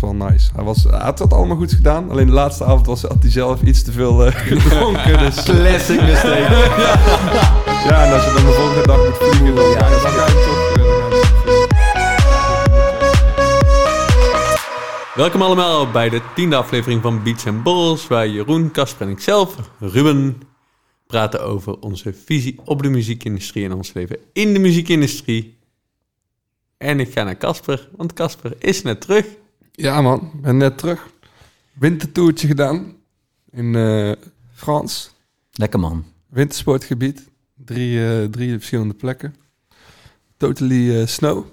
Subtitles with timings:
[0.00, 0.50] was wel nice.
[0.54, 2.10] Hij, was, hij had het allemaal goed gedaan.
[2.10, 5.18] Alleen de laatste avond was, had hij zelf iets te veel eh, gedronken.
[5.18, 6.54] Dus, Classic mistake.
[7.88, 10.32] ja, en als je dan de volgende dag moet vliegen, dan, Ja, dan ga je
[10.32, 10.64] toch...
[15.14, 19.56] Welkom allemaal bij de tiende aflevering van Beats and Borrels, waar Jeroen, Kasper en ikzelf,
[19.78, 20.42] Ruben,
[21.06, 25.58] praten over onze visie op de muziekindustrie en ons leven in de muziekindustrie.
[26.78, 29.26] En ik ga naar Kasper, want Kasper is net terug.
[29.76, 31.06] Ja man, ik ben net terug.
[31.72, 32.96] Wintertoertje gedaan
[33.50, 34.12] in eh
[34.54, 35.10] Frans.
[35.52, 36.04] Lekker man.
[36.28, 37.28] Wintersportgebied.
[37.54, 39.34] Drie, eh, drie verschillende plekken.
[40.36, 41.44] Totally eh, snow.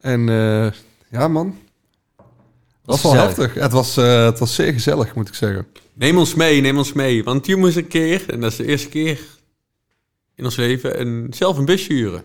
[0.00, 0.70] En eh,
[1.10, 1.58] ja man,
[2.16, 3.54] het was wel heftig.
[3.54, 5.66] Het was, eh, het was zeer gezellig moet ik zeggen.
[5.92, 8.66] Neem ons mee, neem ons mee, want je moest een keer, en dat is de
[8.66, 9.20] eerste keer
[10.34, 12.24] in ons leven, een, zelf een busje huren.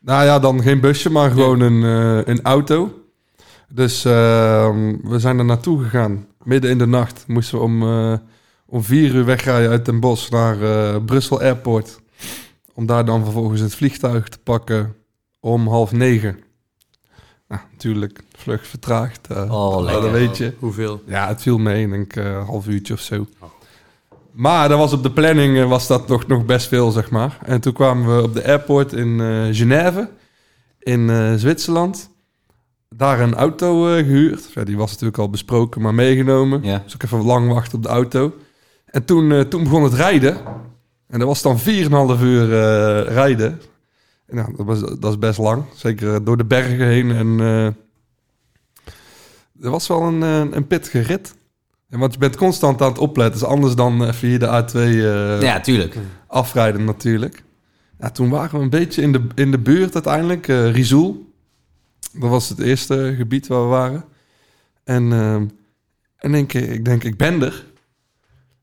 [0.00, 3.01] Nou ja, dan geen busje, maar gewoon een, eh, een auto.
[3.74, 6.26] Dus ehm, we zijn er naartoe gegaan.
[6.42, 8.14] Midden in de nacht moesten we om, eh,
[8.66, 12.00] om vier uur wegrijden uit Den Bosch naar eh, Brussel Airport.
[12.74, 14.94] Om daar dan vervolgens het vliegtuig te pakken
[15.40, 16.38] om half negen.
[17.48, 19.26] Nou, natuurlijk, vlug vertraagd.
[19.26, 20.02] eh, Oh, lekker.
[20.02, 20.54] dat weet je.
[20.58, 21.02] Hoeveel?
[21.06, 23.26] Ja, het viel mee, denk ik, eh, een half uurtje of zo.
[24.32, 27.38] Maar dat was op de planning was dat nog, nog best veel, zeg maar.
[27.44, 30.10] En toen kwamen we op de airport in eh Genève,
[30.78, 32.10] in eh, Zwitserland.
[32.96, 34.50] Daar een auto eh, gehuurd.
[34.54, 36.62] Ja, die was natuurlijk al besproken, maar meegenomen.
[36.62, 36.82] Ja.
[36.84, 38.34] Dus ook even lang wachten op de auto.
[38.84, 40.36] En toen, eh, toen begon het rijden.
[41.08, 43.60] En dat was dan 4,5 uur eh, rijden.
[44.26, 45.64] En ja, dat, was, dat is best lang.
[45.74, 47.10] Zeker door de bergen heen.
[47.10, 47.38] En
[49.60, 50.22] er was wel een,
[50.56, 51.34] een pittige rit.
[51.92, 53.40] Ja, want je bent constant aan het opletten.
[53.40, 55.96] Dus anders dan hier de A2 eh, Ja, tuurlijk.
[56.26, 57.42] afrijden natuurlijk.
[57.98, 60.46] Ja, toen waren we een beetje in de, in de buurt uiteindelijk.
[60.46, 61.31] Rizoul.
[62.12, 64.04] Dat was het eerste gebied waar we waren.
[64.84, 65.44] En, ehm
[66.16, 67.64] en denk ik, ik denk, ik ben er.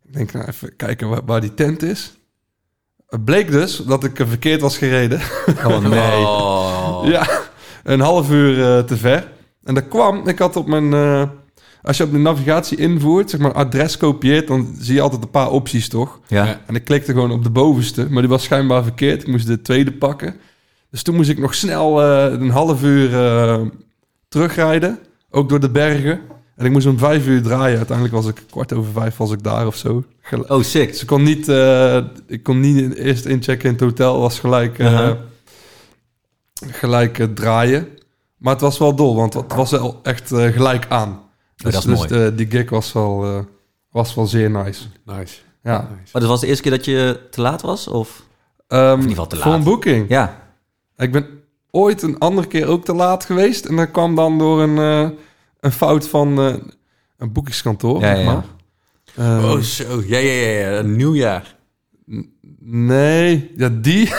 [0.05, 2.14] Ik denk, nou, even kijken waar, waar die tent is.
[3.08, 5.21] Het bleek dus dat ik verkeerd was gereden.
[5.65, 6.26] Oh nee.
[6.26, 7.08] Oh.
[7.08, 7.27] Ja,
[7.83, 9.32] een half uur eh, te ver.
[9.64, 10.93] En dat kwam, ik had op mijn...
[10.93, 11.30] eh,
[11.81, 14.48] als je op de navigatie invoert, zeg maar adres kopieert...
[14.48, 16.20] dan zie je altijd een paar opties, toch?
[16.27, 16.61] Ja.
[16.66, 19.21] En ik klikte gewoon op de bovenste, maar die was schijnbaar verkeerd.
[19.21, 20.36] Ik moest de tweede pakken.
[20.92, 23.61] Dus toen moest ik nog snel eh, een half uur eh,
[24.27, 25.00] terugrijden.
[25.30, 26.22] Ook door de bergen.
[26.55, 27.77] En ik moest om vijf uur draaien.
[27.77, 30.04] Uiteindelijk was ik kwart over vijf was ik daar of zo.
[30.48, 30.92] Oh, sick.
[30.92, 31.98] Dus ik kon niet, eh,
[32.28, 34.20] ik kon niet eerst inchecken in het hotel.
[34.20, 35.17] Was gelijk, Aha.
[36.66, 37.88] gelijk draaien.
[38.38, 41.22] Maar het was wel dol, want het was wel echt gelijk aan.
[41.55, 42.36] Dus, dat is dus mooi.
[42.36, 43.45] die gig was wel,
[43.92, 44.83] was wel zeer nice.
[45.05, 45.38] Nice.
[45.64, 45.78] Ja.
[45.82, 46.10] Nice.
[46.11, 47.88] Maar dat was de eerste keer dat je te laat was?
[47.88, 48.23] Of?
[48.67, 49.58] Ehm, ieder geval te Voor laat.
[49.58, 50.10] een boeking.
[50.10, 50.48] Ja.
[50.99, 51.26] Ik ben
[51.71, 53.65] ooit een andere keer ook te laat geweest.
[53.65, 55.10] En dat kwam dan door een, eh,
[55.60, 56.54] een fout van eh,
[57.17, 57.99] een boekingskantoor.
[58.02, 58.43] Ja, zeg ja.
[59.15, 60.02] Ehm, Oh, zo.
[60.05, 60.77] Ja, ja, ja, ja.
[60.80, 61.55] Een nieuwjaar.
[62.60, 64.15] nee, ja, die.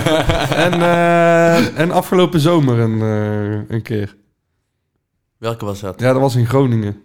[0.66, 4.16] en, eh, en afgelopen zomer een, eh, een keer.
[5.38, 6.00] Welke was dat?
[6.00, 6.96] Ja, dat was in Groningen.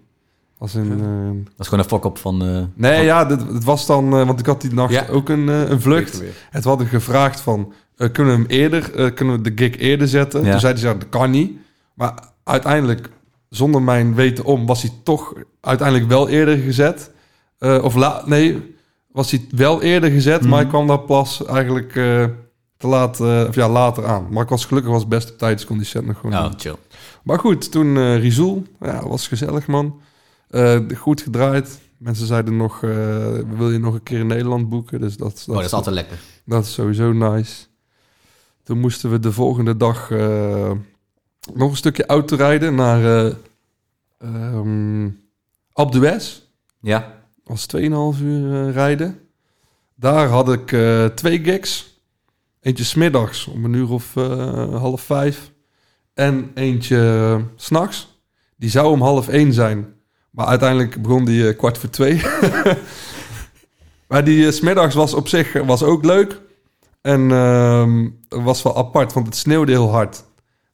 [0.57, 2.41] Was in, eh, Dat is gewoon een fok-op van...
[2.45, 4.05] eh, nee, van- ja, dit- het was dan...
[4.17, 5.05] eh, want ik had die nacht Ja.
[5.11, 6.21] ook een, eh, een vlucht.
[6.49, 10.07] Het hadden gevraagd van, eh, kunnen we hem eerder, eh, kunnen we de gig eerder
[10.07, 10.43] zetten?
[10.43, 10.51] Ja.
[10.51, 11.51] Toen zeiden ze, ja, dat kan niet.
[11.93, 12.13] Maar
[12.43, 13.09] uiteindelijk,
[13.49, 17.11] zonder mijn weten om, was hij toch uiteindelijk wel eerder gezet.
[17.57, 18.75] Eh, of la nee,
[19.11, 20.61] was hij wel eerder gezet, maar Mhm.
[20.61, 21.91] ik kwam daar pas eigenlijk
[22.77, 24.27] te laat, of ja, later aan.
[24.31, 26.51] Maar ik was gelukkig was best op tijd, dus kon die set nog gewoon Oh,
[26.57, 26.75] chill.
[27.23, 29.99] Maar goed, toen Rizoul, ja, was gezellig man.
[30.97, 31.79] Goed gedraaid.
[31.97, 32.79] Mensen zeiden nog,
[33.57, 34.99] wil je nog een keer in Nederland boeken?
[35.01, 36.17] Dus dat, Oh, dat is altijd lekker.
[36.45, 37.65] dat is sowieso nice.
[38.67, 40.71] Toen moesten we de volgende dag eh,
[41.53, 43.33] nog een stukje auto rijden naar eh
[44.17, 45.09] ehm
[45.73, 46.41] Alpe d'Huez.
[46.81, 47.21] Ja.
[47.43, 49.19] was 2,5 uur eh, rijden.
[49.95, 50.75] Daar had ik
[51.15, 52.01] twee gigs.
[52.61, 54.13] Eentje smiddags om een uur of
[54.71, 55.51] half vijf.
[56.13, 58.21] En eentje s s'nachts.
[58.55, 59.93] Die zou om half één zijn.
[60.29, 62.21] Maar uiteindelijk begon die kwart voor twee.
[64.09, 66.45] maar die 's smiddags was op zich was ook leuk.
[67.01, 68.07] En ehm,
[68.45, 70.23] was wel apart, want het sneeuwde heel hard.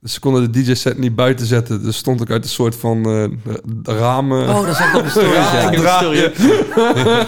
[0.01, 1.83] Dus ze konden de DJ-set niet buiten zetten.
[1.83, 4.49] Dus stond ik uit een soort van eh, ramen...
[4.49, 5.79] Oh, dat ik op de stories, Ja, ja.
[5.79, 6.31] draaien.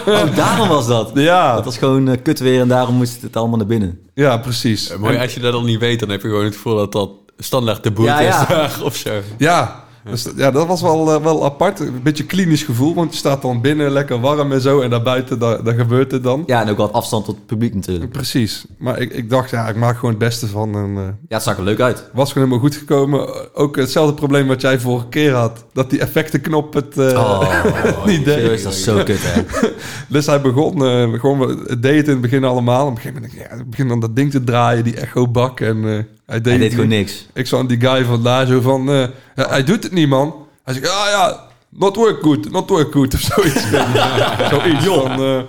[0.06, 1.10] Oh, daarom was dat.
[1.14, 4.00] Ja, Dat was gewoon eh, kut weer en daarom moest het allemaal naar binnen.
[4.14, 4.90] ja, precies.
[4.90, 6.76] Eh, mooi, En- als je dat al niet weet, dan heb je gewoon het gevoel
[6.76, 8.40] dat dat standaard de boete Ja, ja.
[8.42, 9.10] is daar of zo.
[9.38, 11.80] ja, Dus ja, dat was wel, eh, wel apart.
[11.80, 14.80] Een beetje klinisch gevoel, want je staat dan binnen lekker warm en zo.
[14.80, 16.42] En daarbuiten, daar, daar gebeurt het dan.
[16.46, 18.10] Ja, en ook wat afstand tot het publiek natuurlijk.
[18.12, 18.64] Precies.
[18.78, 20.74] Maar ik, ik dacht, ja, ik maak gewoon het beste van.
[20.74, 22.10] En eh, Ja, het zag er leuk uit.
[22.12, 23.54] was gewoon helemaal goed gekomen.
[23.54, 25.64] Ook hetzelfde probleem wat jij vorige keer had.
[25.72, 28.34] Dat die effectenknop het eh, Oh, niet deed.
[28.34, 29.42] serieus, dat is zo kut, hè?
[30.08, 32.86] Dus hij begon, eh, gewoon, het deed het in het begin allemaal.
[32.86, 35.60] Op een gegeven moment, ja, het begint dan dat ding te draaien, die echo bak.
[35.60, 37.26] En hij deed, Hij het deed gewoon niks.
[37.32, 40.46] Ik zag die guy van daar zo van, eh, hij doet het niet, man.
[40.62, 43.68] Hij zegt, ah ja, not work good, not work good, of zoiets.
[44.54, 45.42] zoiets van, eh,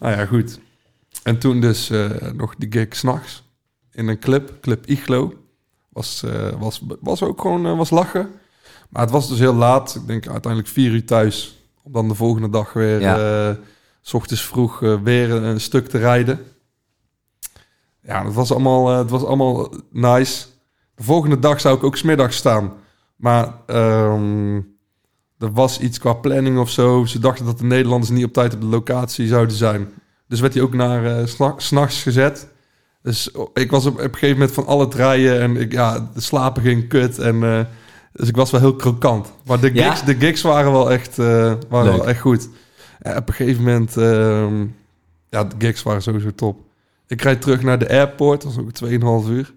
[0.00, 0.58] nou ja, goed.
[1.22, 3.42] En toen dus eh, nog die gig s'nachts
[3.92, 5.34] in een club, Club Iglo.
[5.88, 6.24] Was,
[6.58, 8.28] was, was ook gewoon was lachen.
[8.88, 9.94] Maar het was dus heel laat.
[9.94, 11.58] Ik denk uiteindelijk vier uur thuis.
[11.82, 13.56] Om dan de volgende dag weer, Ja.
[14.02, 16.40] s ochtends vroeg, weer een stuk te rijden.
[18.02, 20.46] Ja, het was allemaal, eh, het was allemaal nice.
[20.94, 22.72] De volgende dag zou ik ook smiddags staan.
[23.16, 24.56] Maar ehm,
[25.38, 27.04] er was iets qua planning of zo.
[27.04, 29.88] Ze dachten dat de Nederlanders niet op tijd op de locatie zouden zijn.
[30.28, 32.48] Dus werd hij ook naar s'na- s'nachts gezet.
[33.02, 35.72] Dus oh, ik was op, op een gegeven moment van al het rijden en ik,
[35.72, 37.18] ja, de slapen ging kut.
[37.18, 37.60] En, eh,
[38.12, 39.32] dus ik was wel heel krokant.
[39.44, 39.88] Maar de Ja?
[39.90, 41.96] gigs, de gigs waren wel echt, waren Leuk.
[41.96, 42.48] wel echt goed.
[42.98, 44.66] En op een gegeven moment, ehm,
[45.28, 46.58] ja, de gigs waren sowieso top.
[47.10, 48.90] Ik rijd terug naar de airport, dat was ook
[49.24, 49.52] 2,5 uur.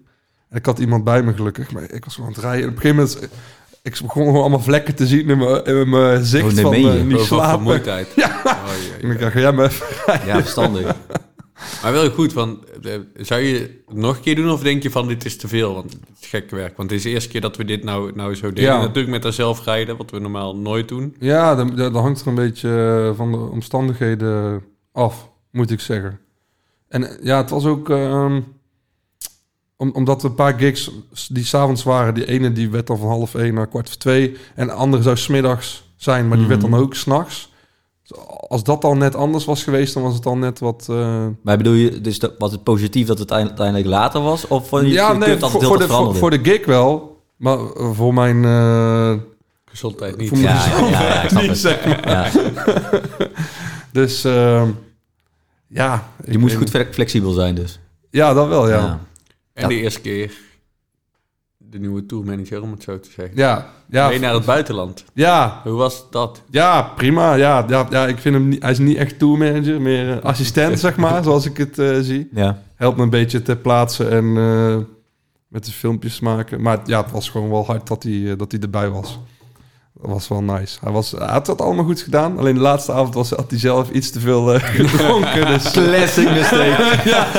[0.48, 2.62] En ik had iemand bij me gelukkig, maar ik was gewoon aan het rijden.
[2.62, 3.38] En op een gegeven moment, eh,
[3.82, 6.96] ik begon gewoon allemaal vlekken te zien in mijn, in mijn zicht Oh, nee, van
[6.96, 7.50] eh, niet Over slapen.
[7.50, 8.08] vermoeidheid.
[8.16, 8.40] Ja.
[8.44, 8.52] Oh,
[8.88, 9.12] ja, En ja.
[9.14, 9.86] ik dacht, ga jij maar even
[10.26, 10.96] Ja, verstandig.
[11.82, 14.90] Maar wel goed, want eh, zou je het nog een keer doen of denk je
[14.90, 15.74] van dit is te veel?
[15.74, 16.76] Want het is gekke werk.
[16.76, 18.62] Want het is de eerste keer dat we dit nou, nou zo deden.
[18.70, 18.78] Ja.
[18.80, 21.16] Natuurlijk met dat zelf rijden, wat we normaal nooit doen.
[21.18, 24.62] Ja, dat, dat hangt er een beetje van de omstandigheden
[24.92, 26.18] af, moet ik zeggen.
[26.94, 27.90] En ja, het was ook...
[27.90, 28.40] ehm,
[29.76, 30.90] om, omdat er een paar gigs
[31.28, 32.14] die s'avonds waren...
[32.14, 34.36] Die ene die werd dan van half één naar kwart voor twee.
[34.54, 36.80] En de andere zou smiddags zijn, maar die werd dan Mhm.
[36.80, 37.52] ook s'nachts.
[38.48, 40.86] Als dat al net anders was geweest, dan was het al net wat...
[40.90, 44.46] eh, Maar bedoel je, dus dat, was het positief dat het uiteindelijk later was?
[44.48, 46.66] Of vond je ja, het nee, voor, het voor, heel de, voor, voor de gig
[46.66, 47.20] wel.
[47.36, 48.44] Maar eh, voor mijn...
[48.44, 49.12] eh,
[49.64, 50.28] Gezondheid niet.
[50.28, 51.58] Voor Ja, mezelf ja, ja, ik snap niet, het.
[51.58, 52.08] zeg maar.
[52.10, 52.30] Ja.
[53.92, 54.68] Dus ehm,
[55.66, 56.08] ja...
[56.26, 57.78] Je moest goed fle- flexibel zijn dus.
[58.10, 58.76] Ja, dat wel, ja.
[58.76, 59.00] Ja.
[59.52, 60.32] En de eerste keer
[61.58, 63.36] de nieuwe tourmanager, om het zo te zeggen.
[63.36, 65.04] Ja, ja, Mee naar het buitenland.
[65.14, 66.42] ja, Hoe was dat?
[66.50, 67.34] ja, prima.
[67.34, 70.78] Ja, ja, ja, ik vind hem niet, hij is niet echt tourmanager, meer eh, assistent,
[70.80, 72.28] zeg maar, zoals ik het eh, zie.
[72.32, 72.62] Ja.
[72.74, 74.76] Helpt me een beetje te plaatsen en eh,
[75.48, 76.60] met de filmpjes maken.
[76.62, 79.18] Maar ja, het was gewoon wel hard dat hij, dat hij erbij was.
[80.00, 80.78] Dat was wel nice.
[80.80, 82.38] Hij, was, hij had het allemaal goed gedaan.
[82.38, 85.46] Alleen de laatste avond was, had hij zelf iets te veel eh, gedronken.
[85.46, 86.82] Dus, Classic mistake.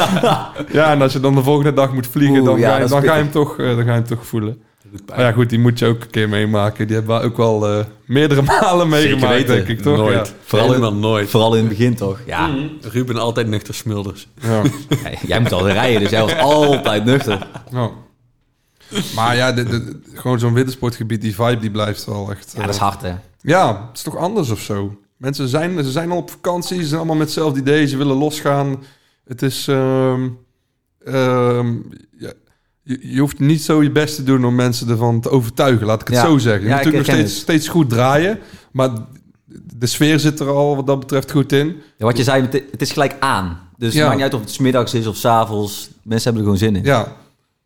[0.78, 2.80] ja, en als je dan de volgende dag moet vliegen, Oeh, dan, ja, ga, je,
[2.82, 4.58] dat dan, ga je hem toch, eh, dan ga je hem toch voelen.
[4.92, 6.88] Dat Maar ja, goed, die moet je ook een keer meemaken.
[6.88, 9.56] Die hebben we ook wel eh, meerdere malen meegemaakt, weten.
[9.56, 9.98] denk ik, toch?
[9.98, 10.28] Nooit.
[10.28, 10.34] Ja.
[10.44, 11.30] Vooral in- Helemaal nooit.
[11.30, 12.20] Vooral in het begin toch?
[12.26, 12.50] Ja.
[12.82, 14.28] Ruben altijd nuchter smulders.
[14.42, 14.62] Ja.
[14.90, 17.48] Ja, Jij moet al rijden, dus jij was altijd nuchter.
[17.72, 17.90] Ja.
[19.16, 22.54] Maar ja, de, de- gewoon zo'n wintersportgebied, die vibe, die blijft wel echt...
[22.56, 23.14] Ja, dat is eh, hard hè.
[23.42, 24.98] Ja, het is toch anders of zo.
[25.18, 28.16] Mensen zijn, ze zijn al op vakantie, ze zijn allemaal met hetzelfde idee, ze willen
[28.18, 28.84] losgaan.
[29.26, 29.68] Het is...
[29.68, 30.28] ehm,
[31.06, 31.74] ehm,
[32.18, 32.32] ja,
[32.84, 36.02] je, je hoeft niet zo je best te doen om mensen ervan te overtuigen, laat
[36.02, 36.26] ik het Ja.
[36.26, 36.62] zo zeggen.
[36.64, 38.40] Je Ja, moet natuurlijk nog steeds, steeds goed draaien,
[38.72, 38.90] maar
[39.78, 41.68] de sfeer zit er al wat dat betreft goed in.
[41.98, 43.60] Ja, wat je zei, het- is gelijk aan.
[43.78, 45.90] Dus het maakt niet uit of het 's middags is of 's avonds.
[46.04, 46.84] Mensen hebben er gewoon zin in.
[46.92, 47.16] Ja.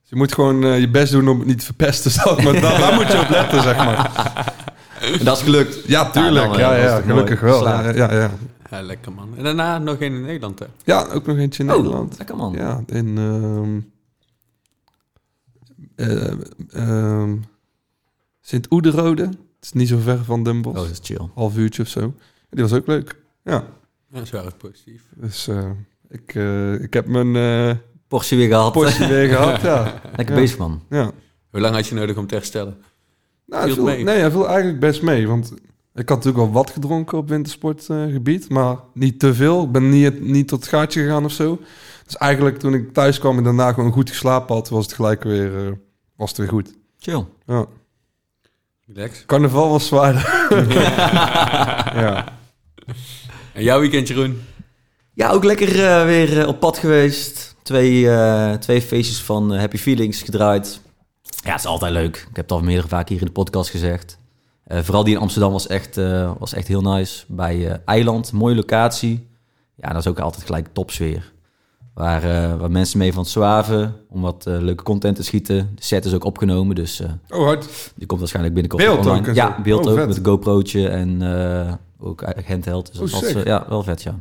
[0.09, 2.11] Dus je moet gewoon eh, je best doen om het niet te verpesten.
[2.21, 4.53] zal ik Maar daar, daar moet je op letten, zeg maar.
[5.01, 5.87] En dat is gelukt.
[5.87, 6.45] Ja, tuurlijk.
[6.45, 7.53] dan, eh, Ja, ja, gelukkig mooi.
[7.53, 7.63] wel.
[7.67, 8.31] Ja, ja, ja.
[8.69, 9.37] Ja, lekker man.
[9.37, 10.65] En daarna nog één in Nederland, hè?
[10.83, 12.17] ja, ook nog eentje in Oh, Nederland.
[12.17, 12.53] lekker man.
[12.53, 13.17] Ja, in...
[13.17, 13.79] ehm
[15.95, 16.31] eh,
[16.71, 17.35] ehm,
[18.41, 19.23] Sint-Oederode.
[19.23, 20.77] Het is niet zo ver van Den Bosch.
[20.77, 21.27] Oh, dat is chill.
[21.33, 22.13] Half uurtje of zo.
[22.49, 23.15] Die was ook leuk.
[23.43, 23.63] Ja,
[24.11, 25.03] dat is wel erg positief.
[25.15, 25.69] dus eh,
[26.09, 27.75] ik, eh, ik heb mijn eh
[28.09, 28.71] Porsche weer gehad.
[28.71, 29.61] portie weer gehad.
[29.61, 30.41] Ja, Lekker Ja.
[30.41, 30.81] bezig man.
[30.89, 31.11] ja.
[31.51, 32.77] Hoe lang had je nodig om te herstellen?
[33.45, 34.03] Nou, Viel viel, mee?
[34.03, 35.27] nee, hij viel eigenlijk best mee.
[35.27, 35.53] Want
[35.95, 39.63] ik had natuurlijk al wat gedronken op wintersportgebied, maar niet te veel.
[39.63, 41.59] Ik ben niet, niet tot het gaatje gegaan of zo.
[42.05, 45.23] Dus eigenlijk toen ik thuis kwam en daarna gewoon goed geslapen had, was het gelijk
[45.23, 45.71] weer, eh,
[46.15, 46.73] was het weer goed.
[46.99, 47.25] Chill.
[47.45, 47.65] Ja.
[48.93, 49.23] Relax.
[49.25, 50.13] Carnaval was zwaar.
[52.03, 52.37] ja.
[53.53, 54.41] En jouw weekend, Jeroen?
[55.13, 57.48] Ja, ook lekker eh, weer eh, op pad geweest.
[57.69, 60.81] Twee, eh, twee feestjes van eh, Happy Feelings gedraaid.
[61.43, 62.15] Ja, het is altijd leuk.
[62.17, 64.17] Ik heb het al meerdere vaak hier in de podcast gezegd.
[64.63, 65.95] Eh, vooral die in Amsterdam was echt,
[66.39, 67.25] was echt heel nice.
[67.27, 69.27] Bij Eiland, mooie locatie.
[69.75, 71.33] Ja, dat is ook altijd gelijk topsfeer.
[71.93, 72.21] Waar,
[72.57, 75.71] waar mensen mee van het zwaven om wat leuke content te schieten.
[75.75, 77.93] De set is ook opgenomen, dus Oh, hard.
[77.95, 79.29] die komt waarschijnlijk binnenkort Beeld online.
[79.29, 80.07] ook ja, beeld Oh, ook vet.
[80.07, 81.21] met een GoPro'tje en
[81.99, 82.91] ook handheld.
[82.99, 84.19] Dus Oh, dat was, ja, wel vet, ja.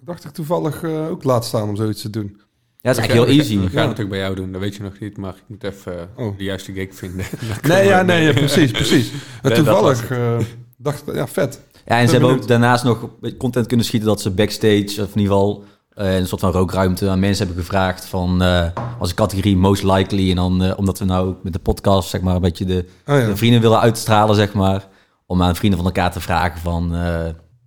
[0.00, 2.40] Dacht ik toevallig ook laat staan om zoiets te doen.
[2.84, 3.58] Ja, het is eigenlijk heel easy.
[3.58, 4.02] We gaan Ja.
[4.02, 6.38] ook bij jou doen, dat weet je nog niet, maar ik moet even eh, Oh.
[6.38, 7.24] de juiste gig vinden.
[7.68, 9.10] Nee, ja, nee, ja, precies, precies.
[9.42, 10.36] En dat toevallig eh,
[10.76, 11.60] dacht ik, ja, vet.
[11.86, 15.20] Ja, en ze hebben ook daarnaast nog content kunnen schieten dat ze backstage, of in
[15.20, 15.64] ieder geval
[15.94, 18.66] eh, een soort van rookruimte aan mensen hebben gevraagd van eh,
[18.98, 20.30] als een categorie most likely.
[20.30, 23.18] En dan, eh, omdat we nou met de podcast zeg maar een beetje de, Oh,
[23.18, 23.26] ja.
[23.26, 24.86] de vrienden willen uitstralen, zeg maar.
[25.26, 27.24] Om aan vrienden van elkaar te vragen van, eh,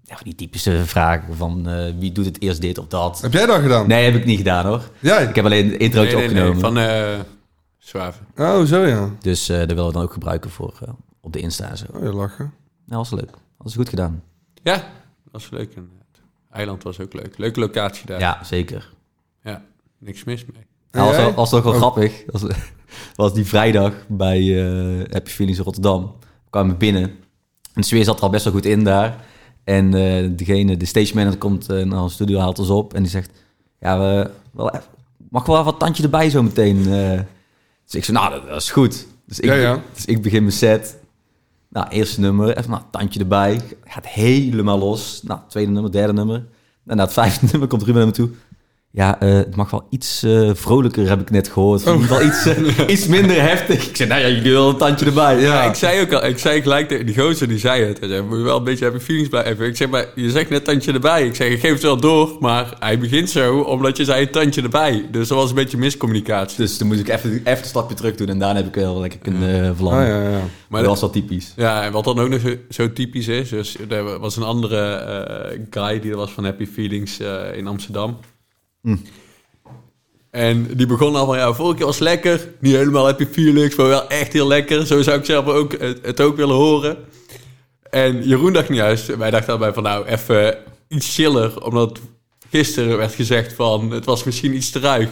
[0.08, 3.22] ja, die typische vragen van eh, wie doet het eerst dit of dat.
[3.22, 3.88] Heb jij dat gedaan?
[3.88, 4.90] Nee, heb ik niet gedaan hoor.
[5.00, 5.24] Jij?
[5.26, 6.84] Ik heb alleen een introotje Nee, nee, nee, opgenomen.
[6.84, 7.20] van eh
[7.78, 8.26] Zwaven.
[8.38, 9.10] Oh, zo ja.
[9.22, 10.74] Dus eh dat willen we dan ook gebruiken voor
[11.22, 11.86] op de Insta en zo.
[11.94, 12.54] Oh, je lachen.
[12.86, 13.30] Nou, was leuk.
[13.58, 14.24] Dat is goed gedaan.
[14.64, 14.84] Ja,
[15.32, 15.76] was leuk.
[15.76, 16.22] En het
[16.52, 17.38] eiland was ook leuk.
[17.38, 18.20] Leuke locatie daar.
[18.20, 18.94] Ja, zeker.
[19.44, 19.62] Ja,
[19.98, 20.66] niks mis mee.
[20.92, 21.78] Nou, was, was toch wel Oh.
[21.78, 22.24] grappig.
[22.28, 22.42] Was,
[23.16, 26.02] was die vrijdag bij eh Happy Feelings in Rotterdam.
[26.20, 27.04] We kwamen binnen.
[27.04, 29.26] En de sfeer zat er al best wel goed in daar.
[29.68, 32.94] En eh, degene, de stage manager komt eh, naar de studio, haalt ons op.
[32.94, 33.30] En die zegt,
[33.80, 34.84] ja, we, wel, even-
[35.30, 36.78] mag wel wat tandje erbij zo meteen.
[36.78, 37.20] eh.
[37.86, 39.08] dus ik zei, nou, dat, dat is goed.
[39.26, 39.82] Dus ik, Ja, ja.
[39.94, 40.98] dus ik begin mijn set.
[41.70, 43.62] Nou, eerste nummer, even nou, tandje erbij.
[43.86, 45.22] Gaat helemaal los.
[45.24, 46.46] Nou, tweede nummer, derde nummer.
[46.86, 48.30] En na het vijfde nummer komt Ruben naar me toe.
[48.92, 51.86] Ja, eh, het mag wel iets eh, vrolijker, heb ik net gehoord.
[51.86, 53.88] In ieder geval iets, eh, iets minder heftig.
[53.90, 55.40] Ik zei, nou ja, jullie wil een tandje erbij.
[55.40, 58.00] Ja, Ja, ik zei ook al, ik zei gelijk tegen die gozer die zei het.
[58.00, 59.68] Hij zei, moet je wel een beetje hebben feelings bij hebben.
[59.68, 61.26] Ik zeg, maar je zegt net tandje erbij.
[61.26, 64.32] Ik zeg, ik geef het wel door, maar hij begint zo omdat je zei een
[64.32, 65.08] tandje erbij.
[65.12, 66.58] Dus dat was een beetje miscommunicatie.
[66.58, 68.28] Dus toen moest ik even, even een stapje terug doen.
[68.28, 70.02] En daarna heb ik wel lekker kunnen verlangen.
[70.02, 70.30] Oh, ja, ja.
[70.30, 71.54] Maar Maar dat was wel typisch.
[71.56, 75.60] Ja, en wat dan ook nog zo, zo typisch is, dus er was een andere
[75.70, 77.20] guy die er was van Happy Feelings
[77.54, 78.18] in Amsterdam.
[78.88, 78.96] Hm.
[80.32, 82.48] En die begon al van, ja, vorige keer was lekker.
[82.60, 84.86] Niet helemaal Happy Feelings, maar wel echt heel lekker.
[84.86, 86.98] Zo zou ik zelf ook het, het ook willen horen.
[87.90, 91.64] En Jeroen dacht niet juist, wij dachten daarbij van, nou, even iets chiller.
[91.64, 92.00] Omdat
[92.50, 95.10] gisteren werd gezegd van, het was misschien iets te ruig.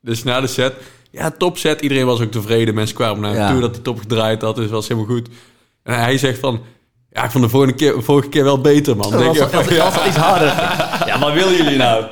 [0.00, 0.74] Dus na de set,
[1.10, 1.80] ja, top set.
[1.80, 2.74] Iedereen was ook tevreden.
[2.74, 3.50] Mensen kwamen naar hem Ja.
[3.50, 4.54] toe dat hij top gedraaid had.
[4.54, 5.28] Dus het was helemaal goed.
[5.82, 6.60] En hij zegt van...
[7.16, 9.10] Ja, ik vond de vorige keer, vorige keer wel beter, man.
[9.10, 10.46] Dat Denk was, je dat was iets harder.
[11.06, 12.04] Ja, wat willen jullie nou?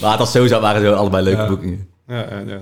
[0.00, 1.48] Maar het was sowieso, waren zo allebei leuke Ja.
[1.48, 1.88] boekingen.
[2.08, 2.60] Ja, ja, ja.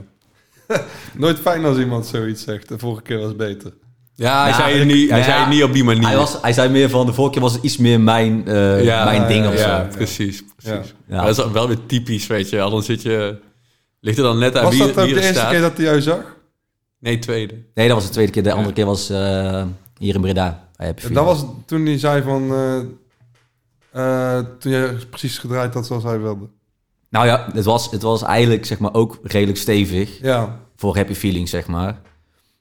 [1.16, 2.68] Nooit fijn als iemand zoiets zegt.
[2.68, 3.72] De vorige keer was beter.
[4.14, 6.06] Ja, hij, zei, het niet, hij ja, zei het niet op die manier.
[6.06, 8.84] Hij, was, hij zei meer van, de vorige keer was het iets meer mijn, eh,
[8.84, 9.68] ja, mijn ding of ja, zo.
[9.68, 10.44] Ja, precies.
[10.56, 10.94] precies.
[11.08, 12.56] Dat is wel weer typisch, weet je.
[12.56, 13.36] Dan zit je...
[14.00, 15.50] Ligt er dan net aan Was wie, dat ook de er eerste staat?
[15.50, 16.20] keer dat hij jou zag?
[17.00, 17.54] Nee, tweede.
[17.74, 18.42] Nee, dat was de tweede keer.
[18.42, 18.54] De Ja.
[18.54, 19.62] andere keer was eh,
[19.98, 20.67] hier in Breda.
[21.12, 22.52] Dat was toen hij zei van...
[22.52, 22.78] eh,
[24.38, 26.48] eh, toen je precies gedraaid had zoals hij wilde.
[27.10, 31.14] Nou ja, het was, het was eigenlijk zeg maar ook redelijk stevig Ja, voor Happy
[31.14, 32.00] Feelings, zeg maar.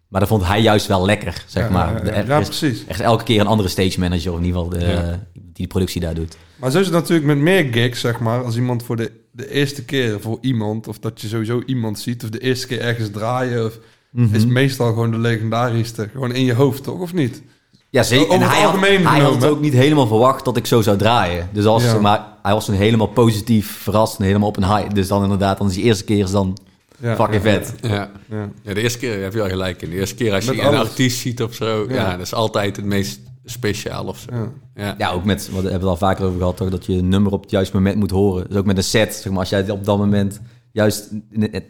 [0.07, 2.03] Maar dat vond hij juist wel lekker, zeg ja, maar.
[2.03, 2.85] De- er Ja, precies.
[2.85, 5.27] echt elke keer een andere stage manager, of in ieder geval de, Ja.
[5.33, 6.37] die de productie daar doet.
[6.55, 8.43] Maar zo is het natuurlijk met meer gigs, zeg maar.
[8.43, 10.87] Als iemand voor de, de eerste keer voor iemand...
[10.87, 12.23] of dat je sowieso iemand ziet...
[12.23, 13.65] of de eerste keer ergens draaien...
[13.65, 13.79] Of,
[14.11, 14.35] Mhm.
[14.35, 16.09] is meestal gewoon de legendarische.
[16.11, 16.99] Gewoon in je hoofd, toch?
[16.99, 17.41] Of niet?
[17.89, 18.29] Ja, zeker.
[18.33, 21.49] En hij had, hij had het ook niet helemaal verwacht dat ik zo zou draaien.
[21.53, 21.99] Dus als, Ja.
[21.99, 24.89] maar hij was toen helemaal positief verrast en helemaal op een high.
[24.93, 26.57] Dus dan inderdaad, dan is die eerste keer is dan
[26.99, 27.73] Ja, fucking ja, vet.
[27.81, 28.09] Ja.
[28.29, 28.49] Ja.
[28.61, 29.89] ja, de eerste keer heb je wel gelijk in.
[29.89, 30.79] De eerste keer als je Met een alles.
[30.79, 31.85] artiest ziet of zo...
[31.89, 31.95] Ja.
[31.95, 32.11] Ja.
[32.11, 34.35] dat is altijd het meest speciaal of zo.
[34.35, 34.51] Ja.
[34.83, 34.95] Ja.
[34.97, 36.69] Ja, ook met, wat hebben we het al vaker over gehad, toch?
[36.69, 38.45] Dat je een nummer op het juiste moment moet horen.
[38.49, 40.39] Dus ook met een set, zeg maar, als jij op dat moment
[40.71, 41.09] juist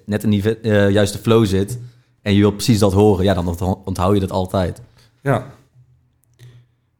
[0.05, 1.79] net, in die eh, juiste flow zit
[2.21, 4.81] en je wilt precies dat horen, ja, dan ont- onthoud je dat altijd.
[5.21, 5.55] ja.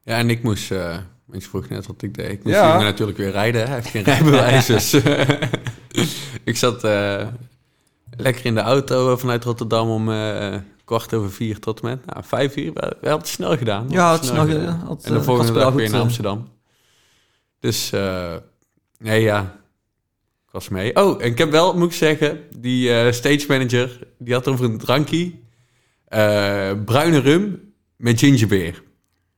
[0.08, 0.72] Ja, en ik moest...
[0.72, 0.98] eh
[1.32, 2.32] ik vroeg net wat ik deed.
[2.32, 2.82] Ik moest Ja.
[2.82, 3.66] natuurlijk weer rijden.
[3.66, 4.94] Hij heeft geen rijbewijs, dus...
[6.52, 7.28] ik zat eh,
[8.18, 12.56] lekker in de auto vanuit Rotterdam om eh, kwart over vier tot met nou, vijf
[12.56, 12.74] uur.
[12.74, 13.86] We, we hebben het snel gedaan.
[13.90, 14.80] Ja, het snel nog, gedaan.
[14.86, 16.06] had, En de volgende dag weer naar eh.
[16.06, 16.50] Amsterdam.
[17.60, 17.90] Dus,
[19.00, 19.42] nee, ja.
[20.46, 20.96] Ik was mee.
[20.96, 24.78] Oh, en ik heb wel, moet ik zeggen, die stage manager, die had over een
[24.78, 25.32] drankje.
[26.08, 28.84] eh, bruine rum met gingerbeer.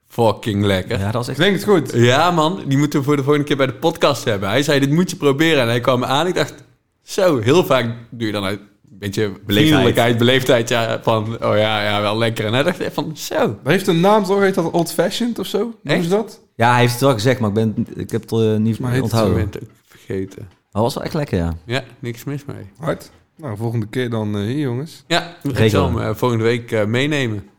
[0.09, 0.91] Fucking lekker.
[0.91, 1.03] Ja, Ja.
[1.05, 1.37] dat was echt...
[1.37, 1.93] Klinkt goed.
[2.35, 4.49] man, die moeten we voor de volgende keer bij de podcast hebben.
[4.49, 5.61] Hij zei, dit moet je proberen.
[5.61, 6.27] En hij kwam aan.
[6.27, 6.53] Ik dacht,
[7.01, 10.69] zo, heel vaak doe je dan uit een beetje vriendelijkheid, beleefdheid.
[10.69, 12.45] Ja, van, oh ja, ja, wel lekker.
[12.45, 13.37] En hij dacht echt van, zo.
[13.37, 14.39] Dat heeft een naam, toch?
[14.39, 15.73] Heet dat Old Fashioned of zo?
[15.83, 16.03] Echt?
[16.03, 16.41] ze dat?
[16.55, 18.95] Ja, hij heeft het wel gezegd, maar ik, ben, ik heb het eh, niet Maar
[18.95, 19.35] Ik onthouden.
[19.35, 20.49] ben het ook vergeten.
[20.71, 21.57] Dat was wel echt lekker, ja.
[21.65, 22.69] Ja, niks mis mee.
[22.79, 23.11] Hard.
[23.37, 25.03] Nou, volgende keer dan eh, hier, jongens.
[25.07, 27.49] Ja, ik zal hem eh, volgende week eh, meenemen.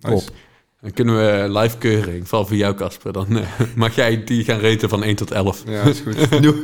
[0.00, 0.24] Nice.
[0.26, 0.34] Top.
[0.80, 3.12] Dan kunnen we live keuring, vooral voor jou Casper.
[3.12, 5.62] Dan eh, mag jij die gaan reten van 1 tot 11.
[5.66, 6.30] Ja, is goed.
[6.40, 6.54] Nieuw,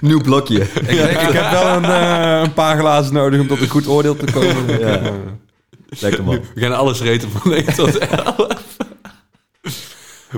[0.00, 0.60] nieuw blokje.
[0.60, 3.86] ik, ik, ik heb wel een, eh, een paar glazen nodig om tot een goed
[3.86, 4.78] oordeel te komen.
[4.78, 4.98] Ja.
[5.00, 5.12] Eh,
[6.00, 6.40] Lekker man.
[6.54, 8.76] We gaan alles reten van 1 tot 11.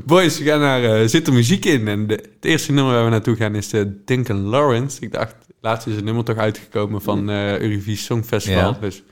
[0.04, 1.88] Boys, we gaan naar uh, zit er muziek in.
[1.88, 5.00] En de, het eerste nummer waar we naartoe gaan is de Duncan Lawrence.
[5.00, 8.70] Ik dacht, laatst is een nummer toch uitgekomen van uh, Eurovisie Songfestival.
[8.72, 8.78] Ja.
[8.80, 9.02] Dus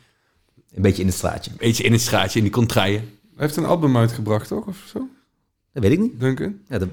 [0.75, 1.51] Een beetje in het straatje.
[1.51, 3.19] een beetje in het straatje, in die contraien.
[3.41, 4.67] Hij heeft een album uitgebracht, toch?
[4.67, 5.09] Of zo?
[5.73, 6.21] Dat weet ik niet.
[6.21, 6.59] Duncan?
[6.69, 6.89] Ja, dat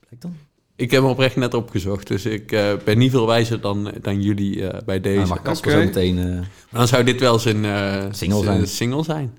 [0.00, 0.36] blijkt dan.
[0.76, 4.22] Ik heb hem oprecht net opgezocht, dus ik uh, ben niet veel wijzer dan, dan
[4.22, 5.20] jullie uh, bij deze.
[5.22, 6.18] Ah, maar Casper zo meteen...
[6.18, 8.66] eh, Maar dan zou dit wel zijn uh, Single zijn.
[8.66, 9.38] single zijn.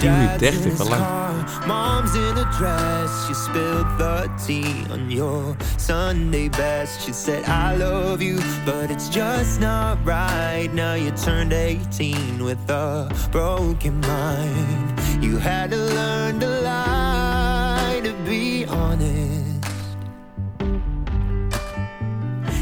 [0.00, 1.25] Dad's 30, in his wel lang.
[1.66, 3.26] Mom's in a dress.
[3.26, 7.00] She spilled the tea on your Sunday best.
[7.04, 10.68] She said, I love you, but it's just not right.
[10.72, 15.24] Now you turned 18 with a broken mind.
[15.24, 19.68] You had to learn to lie to be honest.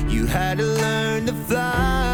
[0.08, 2.13] You had to learn to fly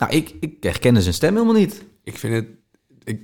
[0.00, 1.84] Nou, ik, ik herkende zijn stem helemaal niet.
[2.04, 2.46] Ik vind het...
[3.04, 3.20] Ik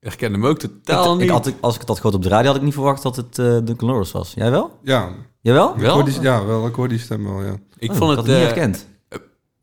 [0.00, 1.22] herken hem ook totaal ik, niet.
[1.28, 3.16] ik had, als ik het had gehoord op de radio, had ik niet verwacht dat
[3.16, 4.32] het eh Duncan Lawrence was.
[4.34, 4.78] Jij wel?
[4.82, 5.74] Ja, Jawel?
[5.74, 5.94] ik Wel?
[5.94, 7.56] hoor die, ja, wel, ik hoor die stem wel, ja.
[7.78, 8.86] ik Oh, vond had het niet eh, herkend.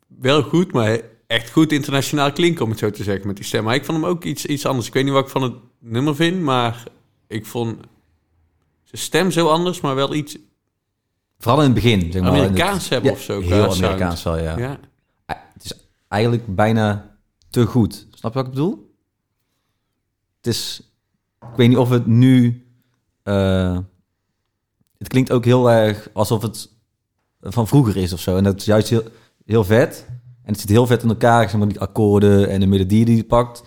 [0.07, 3.63] wel goed, maar echt goed internationaal klinken, om het zo te zeggen, met die stem.
[3.63, 4.88] Maar ik vond hem ook iets, iets anders.
[4.88, 6.83] Ik weet niet wat ik van het nummer vind, maar
[7.27, 7.77] ik vond
[8.83, 10.38] zijn stem zo anders, maar wel iets
[11.38, 12.33] Vooral in het begin, zeg maar.
[12.33, 13.39] het- Amerikaans hebben Ja, of zo.
[13.39, 13.83] qua Heel sound.
[13.83, 14.57] Amerikaans wel, ja.
[14.57, 14.79] Ja.
[16.07, 17.17] Eigenlijk bijna
[17.49, 18.07] te goed.
[18.11, 18.95] Snap je wat ik bedoel?
[20.37, 20.89] Het is...
[21.51, 22.65] Ik weet niet of het nu...
[23.23, 23.77] eh,
[24.97, 26.69] het klinkt ook heel erg alsof het
[27.41, 28.37] van vroeger is of zo.
[28.37, 29.03] En dat is juist heel,
[29.45, 30.05] heel vet.
[30.43, 31.49] En het zit heel vet in elkaar.
[31.49, 33.63] Zeg maar, die akkoorden en de melodie die hij pakt...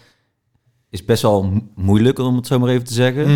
[0.88, 3.27] is best wel mo- moeilijk, om het zo maar even te zeggen.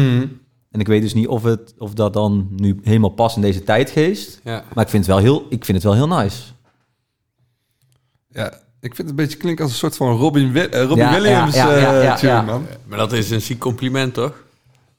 [0.71, 3.63] En ik weet dus niet of, het, of dat dan nu helemaal past in deze
[3.63, 4.41] tijdgeest.
[4.45, 4.65] Ja.
[4.75, 6.53] Maar ik vind het wel heel, ik vind het wel heel nice.
[8.29, 11.13] Ja, ik vind het een beetje klinken als een soort van Robin, eh, Robin Ja,
[11.13, 12.43] Williams ja, ja, ja, eh, ja, tune, ja.
[12.43, 12.67] man.
[12.87, 14.43] Maar dat is een ziek compliment, toch?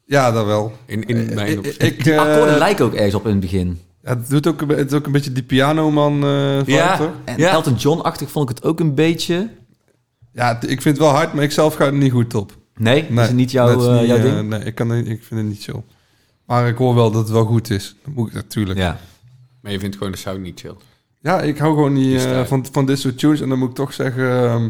[0.06, 0.74] Ja, dat wel.
[0.86, 3.80] In, in mijn Ik, ik, Die eh, akkoorden lijken ook ergens op in het begin.
[4.04, 6.98] ja, het, doet ook, het is ook een beetje die pianoman eh vibe, Ja.
[6.98, 7.12] toch?
[7.24, 7.52] En Ja.
[7.52, 9.50] Elton John-achtig vond ik het ook een beetje.
[10.34, 12.58] Ja, ik vind het wel hard, maar ik zelf ga er niet goed op.
[12.78, 13.66] Nee, is het niet is eh,
[13.96, 14.50] niet, jouw eh, ding?
[14.50, 15.82] nee, ik, kan, ik vind het niet chill.
[16.46, 17.96] Maar ik hoor wel dat het wel goed is.
[18.06, 18.80] Dat moet ik natuurlijk.
[18.80, 19.00] Ja, Ja.
[19.62, 20.74] Maar je vindt gewoon de sound niet chill.
[21.44, 23.42] Ik hou gewoon niet eh, van, van dit soort tunes.
[23.42, 24.30] En dan moet ik toch zeggen...
[24.44, 24.70] ehm,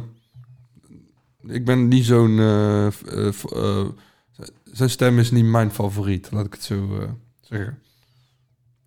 [1.48, 2.40] ik ben niet zo'n...
[2.40, 3.86] eh, eh,
[4.64, 7.10] zijn stem is niet mijn favoriet, laat ik het zo eh,
[7.42, 7.80] zeggen.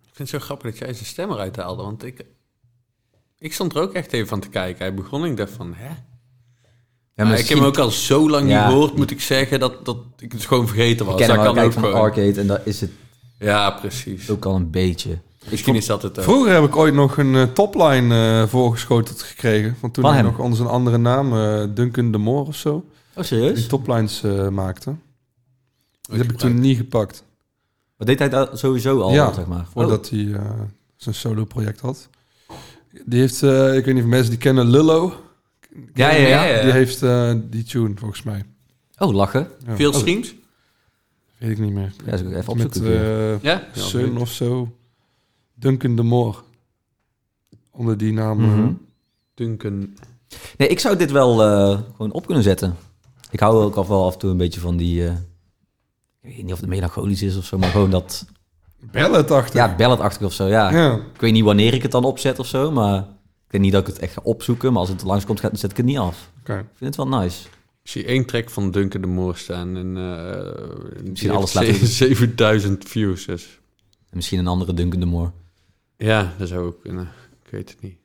[0.01, 2.25] Ik vind het zo grappig dat jij zijn stem eruit haalde, want ik...
[3.39, 4.85] Ik stond er ook echt even van te kijken.
[4.85, 5.87] Hij begon en ik dacht van, hè?
[7.13, 8.63] Ja, Maar ik heb hem ook al zo lang Ja.
[8.63, 11.19] niet gehoord, moet ik zeggen, dat, dat ik het gewoon vergeten was.
[11.19, 12.01] Ik ken dat kan ook van gewoon.
[12.01, 12.91] Arcade en dat is het
[13.39, 14.29] Ja, precies.
[14.29, 15.19] ook al een beetje.
[15.51, 16.23] Misschien is dat het ook.
[16.23, 19.75] Vroeger heb ik ooit nog een eh, topline eh, voorgeschoteld gekregen.
[19.79, 22.73] Van toen Van hij nog onder zijn andere naam, eh, Duncan de Moor of zo,
[22.75, 22.83] Oh,
[23.15, 23.67] die serieus?
[23.67, 24.95] toplines eh, maakte.
[26.01, 27.23] Die heb ik toen niet gepakt.
[27.97, 29.65] Wat deed hij dat sowieso al, Ja, zeg maar?
[29.71, 30.41] Voordat hij eh,
[30.95, 32.09] zijn solo-project had.
[33.05, 35.13] Die heeft, eh, ik weet niet of mensen die kennen, Lullo.
[35.93, 36.43] Ja, ja, ja.
[36.43, 36.61] ja.
[36.61, 38.45] Die heeft eh, die tune, volgens mij.
[38.97, 39.47] Oh, lachen.
[39.67, 39.75] Ja.
[39.75, 40.35] Veel Oh, streams?
[41.37, 41.93] weet ik niet meer.
[42.05, 42.99] Ja, dat is ook even Met opzoeken.
[43.01, 43.63] eh Ja.
[43.73, 44.75] Sun of zo.
[45.59, 46.43] Duncan de Moor.
[47.71, 48.39] Onder die naam.
[48.43, 48.71] eh, Mhm.
[49.33, 49.97] Duncan.
[50.57, 52.75] Nee, ik zou dit wel eh, gewoon op kunnen zetten.
[53.31, 55.05] Ik hou ook al wel af en toe een beetje van die...
[55.07, 55.11] eh,
[56.21, 58.25] ik weet niet of het melancholisch is of zo, maar gewoon dat
[58.91, 59.53] Balladachtig.
[59.53, 60.71] Ja, balladachtig of zo, ja.
[60.71, 60.95] Ja.
[61.13, 62.97] Ik weet niet wanneer ik het dan opzet of zo, maar...
[63.45, 65.71] Ik weet niet dat ik het echt ga opzoeken, maar als het langskomt, gaat- zet
[65.71, 66.31] ik het niet af.
[66.39, 66.57] Oké.
[66.57, 67.47] Ik vind het wel nice.
[67.83, 71.87] Ik zie één track van Duncan de Moor staan en eh die alles heeft laten-
[71.87, 73.25] ze- 7000 views.
[73.25, 73.59] Dus.
[74.09, 75.31] En misschien een andere Duncan de Moore.
[75.97, 77.09] Ja, dat zou ook kunnen.
[77.45, 77.97] Ik weet het niet.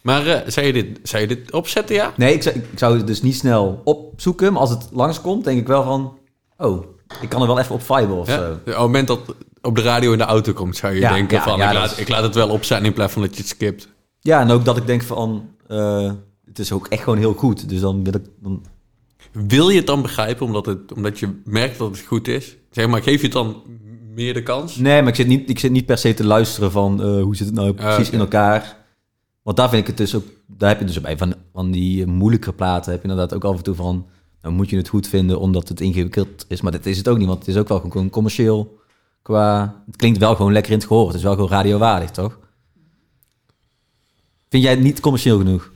[0.00, 2.12] Maar eh, zou, je dit, zou je dit opzetten, ja?
[2.16, 5.58] Nee, ik zou, ik zou het dus niet snel opzoeken, maar als het langskomt, denk
[5.60, 6.18] ik wel van...
[6.58, 6.84] Oh,
[7.20, 8.36] ik kan er wel even op viben of ja?
[8.36, 8.52] zo.
[8.52, 9.20] Op het moment dat
[9.62, 11.58] op de radio in de auto komt, zou je Ja, denken ja, van...
[11.58, 13.48] ja, ik, laat, is- ik laat het wel opstaan in plaats van dat je het
[13.50, 13.88] skipt.
[14.20, 15.48] Ja, en ook dat ik denk van...
[15.66, 16.12] eh,
[16.44, 17.68] het is ook echt gewoon heel goed.
[17.68, 18.24] Dus dan wil ik...
[18.40, 18.64] Dan...
[19.32, 22.56] Wil je het dan begrijpen omdat, het, omdat je merkt dat het goed is?
[22.70, 23.62] Zeg maar, geef je het dan
[24.18, 24.76] meer de kans?
[24.76, 27.02] Nee, maar ik zit, niet, ik zit niet per se te luisteren van...
[27.02, 28.14] eh, hoe zit het nou precies oké.
[28.14, 28.76] in elkaar?
[29.42, 30.24] Want daar vind ik het dus ook...
[30.46, 32.92] Daar heb je dus bij van, van die moeilijke platen...
[32.92, 34.06] heb je inderdaad ook af en toe van...
[34.42, 36.60] Nou moet je het goed vinden omdat het ingewikkeld is.
[36.60, 38.78] Maar dat is het ook niet, want het is ook wel gewoon commercieel.
[39.22, 39.82] Qua...
[39.86, 41.06] Het klinkt wel gewoon lekker in het gehoor.
[41.06, 42.38] Het is wel gewoon radiowaardig, toch?
[44.48, 45.70] Vind jij het niet commercieel genoeg?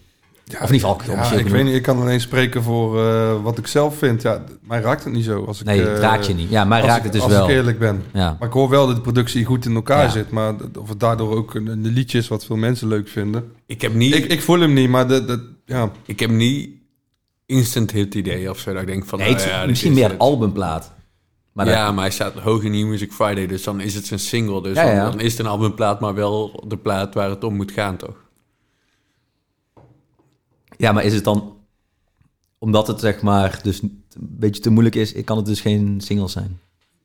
[0.45, 3.43] Ja, Of in ieder geval ja, ik weet niet, ik kan alleen spreken voor eh,
[3.43, 4.23] wat ik zelf vind.
[4.23, 5.45] Ja, mij raakt het niet zo.
[5.45, 6.51] Als ik, Nee, het eh, raakt je niet.
[6.51, 7.45] Ja, mij als raakt ik- het dus als wel.
[7.49, 8.03] ik eerlijk ben.
[8.13, 8.37] Ja.
[8.39, 10.11] Maar ik hoor wel dat de productie goed in elkaar Ja.
[10.11, 10.31] zit.
[10.31, 13.53] Maar of het daardoor ook een, een liedje is wat veel mensen leuk vinden.
[13.67, 16.71] Ik heb niet, Ik, ik, ik voel hem niet, maar de, de, ja, heb niet
[17.47, 18.73] instant hit idee of zo.
[18.73, 20.19] Dat ik denk van, Nee, nou ja, dit misschien is meer het.
[20.19, 20.93] albumplaat.
[21.53, 24.07] Maar dat- ja, maar hij staat hoog in New Music Friday, dus dan is het
[24.07, 24.63] zijn single.
[24.63, 25.11] Dus Ja, dan, ja.
[25.11, 28.15] dan is het een albumplaat, maar wel de plaat waar het om moet gaan, toch?
[30.77, 31.57] Ja, maar is het dan...
[32.59, 35.15] Omdat het zeg maar dus een beetje te moeilijk is...
[35.25, 36.61] kan het dus geen single zijn?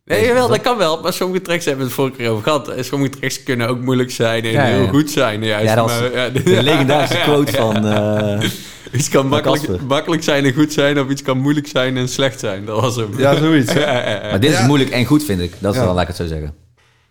[0.06, 1.02] Nee, jawel, dat kan wel.
[1.02, 2.68] Maar sommige tracks hebben we het vorige keer over gehad.
[2.70, 4.88] En sommige tracks kunnen ook moeilijk zijn en Ja, heel ja.
[4.90, 5.44] goed zijn.
[5.44, 7.86] Juist, Ja, dat maar, ja, De legendarische quote van...
[7.86, 8.50] eh,
[9.00, 12.40] iets kan makkelijk, makkelijk zijn en goed zijn, of iets kan moeilijk zijn en slecht
[12.40, 12.66] zijn.
[12.66, 13.18] Dat was hem.
[13.20, 13.74] ja zoiets.
[13.74, 13.80] hè.
[13.92, 14.30] Ja, ja, ja.
[14.30, 15.54] maar dit is moeilijk en goed, vind ik.
[15.60, 15.86] Dat is Ja.
[15.86, 16.54] wel, laat ik het zo zeggen.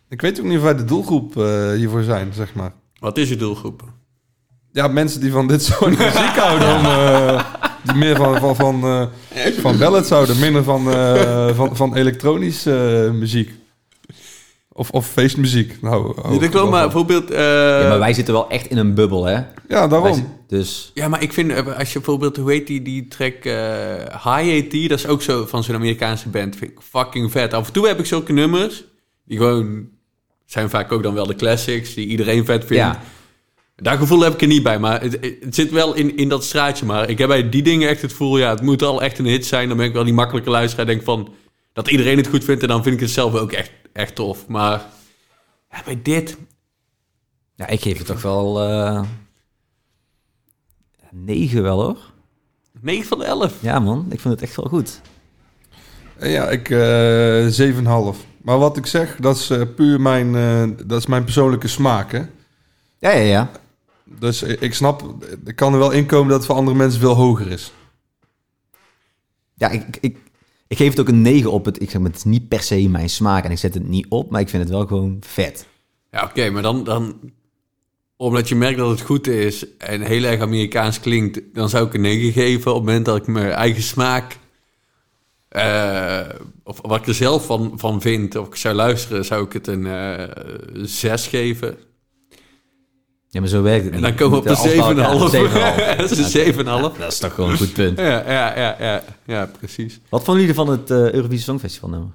[0.08, 2.72] Ik weet ook niet of wij de doelgroep eh, hiervoor zijn, zeg maar.
[2.98, 3.82] Wat is je doelgroep?
[4.76, 6.76] Ja, mensen die van dit soort muziek houden.
[6.76, 7.44] Om, eh,
[7.82, 10.38] die meer van, van, van, eh, van ballads houden.
[10.38, 13.50] Minder van, eh, van, van elektronische muziek.
[14.72, 15.82] Of, of feestmuziek.
[15.82, 17.30] Nou, Ik wel maar bijvoorbeeld...
[17.30, 17.38] eh,
[17.80, 19.40] ja, maar wij zitten wel echt in een bubbel, hè?
[19.68, 20.36] Ja, daarom.
[20.46, 20.90] dus...
[20.94, 23.54] Ja, maar ik vind, als je bijvoorbeeld, hoe heet die, die track eh
[24.24, 27.54] High AT, dat is ook zo van zo'n Amerikaanse band, vind ik fucking vet.
[27.54, 28.84] Af en toe heb ik zulke nummers,
[29.24, 29.88] die gewoon,
[30.46, 32.82] zijn vaak ook dan wel de classics, die iedereen vet vindt.
[32.84, 33.00] Ja.
[33.76, 36.44] Daar gevoel heb ik er niet bij, maar het, het zit wel in, in dat
[36.44, 36.86] straatje.
[36.86, 39.26] Maar ik heb bij die dingen echt het gevoel, ja, het moet al echt een
[39.26, 39.68] hit zijn.
[39.68, 41.34] Dan ben ik wel die makkelijke luisteraar, denk van,
[41.72, 44.46] dat iedereen het goed vindt en dan vind ik het zelf ook echt, echt tof.
[44.46, 44.84] Maar
[45.70, 46.36] ja, bij dit,
[47.54, 48.62] Ja, ik geef het toch wel...
[48.62, 49.02] eh
[51.10, 51.98] negen wel, hoor.
[52.80, 53.54] 9 van de 11.
[53.60, 54.06] Ja, man.
[54.10, 55.00] Ik vind het echt wel goed.
[56.18, 58.16] Eh, Ja, ik eh 7,5.
[58.42, 62.12] Maar wat ik zeg, dat is eh, puur mijn, eh, dat is mijn persoonlijke smaak.
[62.12, 62.18] Hè?
[62.98, 63.50] Ja, ja, ja.
[64.20, 67.46] Dus ik snap, ik kan er wel inkomen dat het voor andere mensen veel hoger
[67.50, 67.72] is.
[69.54, 70.16] Ja, ik, ik- ik,
[70.66, 71.64] ik geef het ook een 9 op.
[71.64, 73.88] Het, ik zeg, maar, het is niet per se mijn smaak en ik zet het
[73.88, 75.66] niet op, maar ik vind het wel gewoon vet.
[76.10, 77.32] Ja, oké, maar dan, dan...
[78.18, 81.40] Omdat je merkt dat het goed is en heel erg Amerikaans klinkt...
[81.54, 84.38] dan zou ik een 9 geven op het moment dat ik mijn eigen smaak...
[85.48, 86.28] eh,
[86.62, 89.24] of wat ik er zelf van, van vind, of ik zou luisteren...
[89.24, 90.28] zou ik het een eh
[90.82, 91.76] 6 geven.
[93.36, 94.08] Ja, maar zo werkt het En niet.
[94.08, 95.30] dan komen we op eh, elkaar- 7,5.
[95.30, 95.96] 7,5.
[95.96, 96.98] Dat is een 7,5.
[96.98, 97.98] Dat is toch gewoon een goed punt.
[97.98, 100.00] Ja, ja, ja, ja, ja, precies.
[100.08, 102.08] Wat vonden jullie van het eh, Eurovisie Songfestival nummer?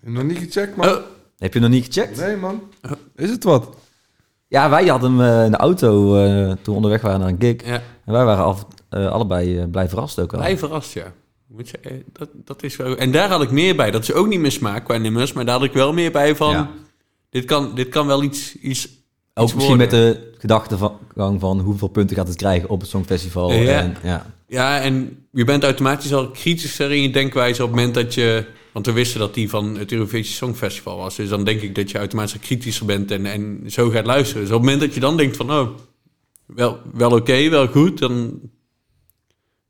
[0.00, 0.88] Nog niet gecheckt, man?
[0.88, 0.96] Oh,
[1.38, 2.16] Heb je nog niet gecheckt?
[2.20, 2.62] Nee, man.
[3.16, 3.68] Is het wat?
[4.48, 7.36] Ja, wij hadden hem eh, in de auto eh, toen we onderweg waren naar een
[7.40, 7.66] gig.
[7.66, 10.38] ja, En wij waren af, eh, allebei eh, blij verrast ook al.
[10.38, 11.12] blij verrast, ja.
[11.46, 12.96] Moet je, eh, dat, dat is wel...
[12.96, 13.90] En daar had ik meer bij.
[13.90, 16.36] Dat is ook niet mijn smaak qua nummers, maar daar had ik wel meer bij
[16.36, 16.50] van...
[16.50, 16.70] Ja.
[17.30, 18.56] Dit, kan, dit kan wel iets...
[18.58, 18.88] iets
[19.34, 19.76] Ook misschien worden.
[19.76, 23.52] met de gedachtegang van hoeveel punten gaat het krijgen op het Songfestival.
[23.52, 23.80] Ja.
[23.80, 24.34] En, ja.
[24.46, 28.44] Ja, en je bent automatisch al kritischer in je denkwijze op het moment dat je...
[28.72, 31.16] Want we wisten dat die van het Eurovisie Songfestival was.
[31.16, 34.42] Dus dan denk ik dat je automatisch kritischer bent en, en zo gaat luisteren.
[34.42, 35.52] Dus op het moment dat je dan denkt van...
[35.52, 35.68] Oh,
[36.46, 38.40] wel, wel oké, wel goed, dan...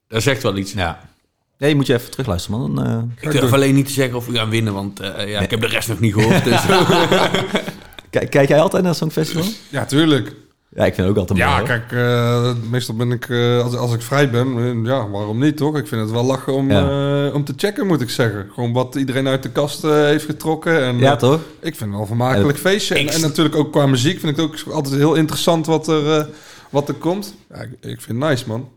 [0.09, 0.73] Dat zegt wel iets.
[0.73, 1.11] Ja.
[1.59, 2.75] ja, je moet je even terugluisteren, man.
[2.75, 5.41] Dan, eh, Ik durf alleen niet te zeggen of we gaan winnen, want eh, ja,
[5.41, 6.45] ik heb de rest nog niet gehoord.
[6.45, 6.61] Dus.
[8.19, 9.45] Kijk, kijk jij altijd naar het Songfestival?
[9.69, 10.33] Ja, tuurlijk.
[10.69, 11.59] Ja, ik vind het ook altijd Ja, mooi.
[11.59, 11.67] hoor.
[11.69, 15.57] kijk, eh, meestal ben ik, eh, als, als ik vrij ben, eh, ja, waarom niet,
[15.57, 15.77] toch?
[15.77, 18.51] Ik vind het wel lachen om, eh, om te checken, moet ik zeggen.
[18.55, 20.83] Gewoon wat iedereen uit de kast eh, heeft getrokken.
[20.83, 21.41] En, Ja, eh, toch?
[21.61, 22.95] ik vind het wel een vermakelijk feestje.
[22.95, 26.25] En, natuurlijk ook qua muziek vind ik het ook altijd heel interessant wat er, eh,
[26.71, 27.35] wat er komt.
[27.55, 28.69] Ja, ik, ik vind het nice, man.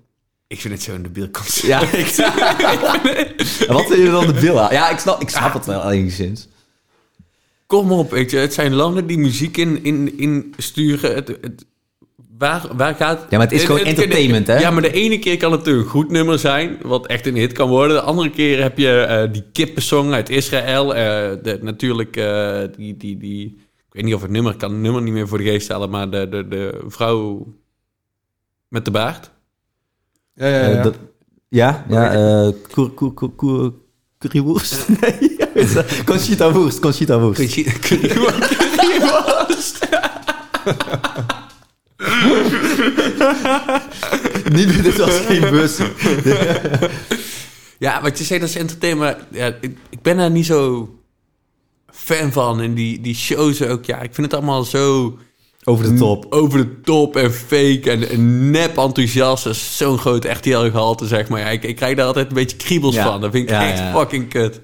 [0.48, 1.68] ik vind het zo'n debiel concept.
[1.68, 1.82] Ja.
[3.68, 4.74] En wat vind je dan de bil aan?
[4.74, 6.48] Ja, ik snap, ik snap het wel enigszins.
[7.68, 8.38] Kom op, weet je.
[8.38, 11.16] Het zijn landen die muziek in, in, in sturen.
[11.16, 11.66] Het, het,
[12.38, 13.20] waar, waar gaat...
[13.30, 14.58] Ja, maar het is gewoon entertainment, hè?
[14.60, 17.52] Ja, maar de ene keer kan het een goed nummer zijn, wat echt een hit
[17.54, 17.96] kan worden.
[17.96, 20.96] De andere keer heb je eh, die kippensong uit Israël.
[20.96, 21.04] eh,
[21.44, 23.46] de, natuurlijk eh, die, die, die...
[23.88, 25.64] Ik weet niet of het nummer, ik kan het nummer niet meer voor de geest
[25.64, 27.48] stellen, maar de, de, de vrouw
[28.68, 29.32] met de baard.
[30.34, 30.84] Ja, ja, Eh, ja.
[30.84, 30.98] dat-
[31.50, 33.74] ja, ja, eh, koer- koer- koer- koer-
[34.18, 34.88] currywoerst?
[35.02, 35.37] Nee,
[36.06, 37.40] Conchita Woerst, Conchita Woerst.
[44.52, 45.78] Niet meer, dit was geen bus.
[47.80, 49.18] Ja, wat je zei, dat is entertainment.
[49.32, 50.90] Ja, ik, ik ben daar niet zo
[51.92, 52.62] fan van.
[52.62, 55.18] En die, die shows ook, ja, ik vind het allemaal zo
[55.64, 56.26] Over de top.
[56.30, 59.44] over de top en fake en, en nep enthousiast.
[59.44, 61.40] Dat is zo'n groot RTL-gehalte, zeg maar.
[61.40, 63.04] Ja, ik, ik krijg daar altijd een beetje kriebels Ja.
[63.04, 63.22] van.
[63.22, 64.62] Dat vind ik Ja, echt fucking kut.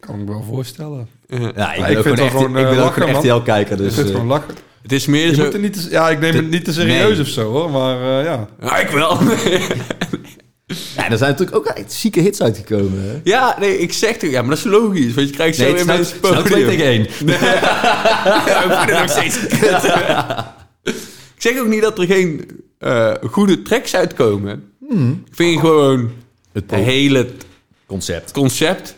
[0.00, 1.08] Kan ik me wel voorstellen.
[1.28, 3.14] Ja, ik ik ben ook vind gewoon, het echt, gewoon, ik eh, ben ook een.
[3.16, 4.54] RTL-kijker, Dus het is eh, gewoon lachen.
[4.82, 5.44] Het is meer Je zo...
[5.44, 7.20] moet er niet te, ja, ik neem het niet te serieus Nee.
[7.20, 8.48] of zo hoor, maar eh, ja.
[8.60, 9.18] Ja, ik wel.
[10.96, 13.20] ja, er zijn natuurlijk ook echt zieke hits uitgekomen, hè?
[13.24, 14.30] ja, nee, ik zeg het.
[14.30, 15.14] Ja, maar dat is logisch.
[15.14, 17.02] Want je krijgt zo Nee, in mensen het is nou twee tegen één.
[18.46, 19.84] Ja, ik vind het nog steeds kut.
[21.34, 24.64] ik zeg ook niet dat er geen eh, goede tracks uitkomen.
[24.88, 25.22] Hmm.
[25.26, 26.10] Ik vind gewoon
[26.52, 27.26] het hele
[27.86, 28.32] Concept.
[28.32, 28.94] concept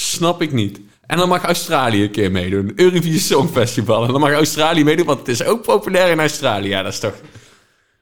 [0.00, 0.80] snap ik niet.
[1.06, 2.72] En dan mag Australië een keer meedoen.
[2.76, 4.04] Eurovisie Songfestival.
[4.04, 6.68] En dan mag Australië meedoen, want het is ook populair in Australië.
[6.68, 7.14] Ja, dat is toch...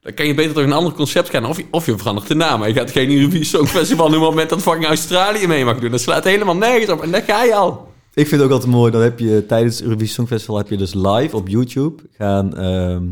[0.01, 1.47] Dan kan je beter toch een ander concept gaan.
[1.47, 2.59] Of je, of je verandert de naam.
[2.59, 5.79] Maar je gaat geen Eurovisie Songfestival noemen op het moment dat fucking Australië mee mag
[5.79, 5.91] doen.
[5.91, 7.03] Dat slaat helemaal nergens op.
[7.03, 7.93] En daar ga je al.
[8.15, 10.77] Ik vind het ook altijd mooi, dan heb je tijdens het Eurovisie Songfestival heb je
[10.77, 13.03] dus live op YouTube gaan ehm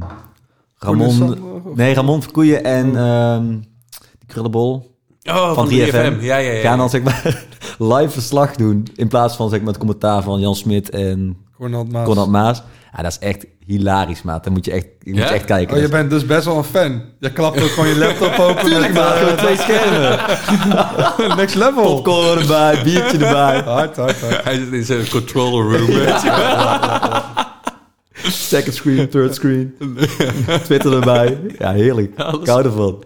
[0.78, 1.38] Ramon...
[1.74, 3.48] Nee, Ramon Verkoeien en ehm
[4.18, 5.72] die krullenbol Oh, van 3FM.
[5.72, 6.60] Ja, ja, ja.
[6.60, 7.46] gaan dan zeg maar
[7.82, 11.88] live verslag doen in plaats van zeg maar het commentaar van Jan Smit en Conrad
[11.88, 12.06] Maas.
[12.06, 12.62] Conrad Maas.
[12.96, 14.44] Ja, dat is echt hilarisch, maat.
[14.44, 15.28] Dan moet je echt, je moet Ja?
[15.28, 15.76] je echt kijken.
[15.76, 17.02] Oh, je bent dus best wel een fan.
[17.20, 19.02] Je klapt ook gewoon je laptop open Tuurlijk, met.
[19.02, 20.18] Gewoon eh, twee schermen.
[21.36, 21.82] next level.
[21.94, 23.60] Popcorn erbij, biertje erbij.
[23.60, 24.44] Hard, hard, hard.
[24.44, 25.90] Hij zit in zijn control room.
[28.22, 29.74] Second screen, third screen.
[30.64, 31.38] Twitter erbij.
[31.58, 32.18] Ja, heerlijk.
[32.20, 32.40] Alles.
[32.40, 33.02] Ik hou ervan.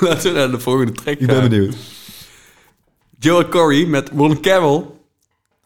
[0.00, 1.48] Laten we naar de volgende track Ik ben gaan.
[1.48, 1.74] benieuwd.
[3.20, 4.96] Joel Corey met Ron Carroll.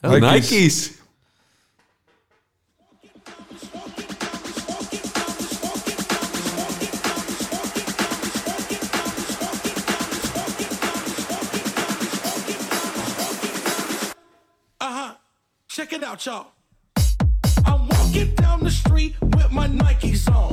[0.03, 0.51] Oh, Nike's.
[0.51, 0.99] Nike's.
[14.81, 15.15] Uh-huh.
[15.69, 16.47] Check it out, y'all.
[17.67, 20.52] I'm walking down the street with my Nikes on.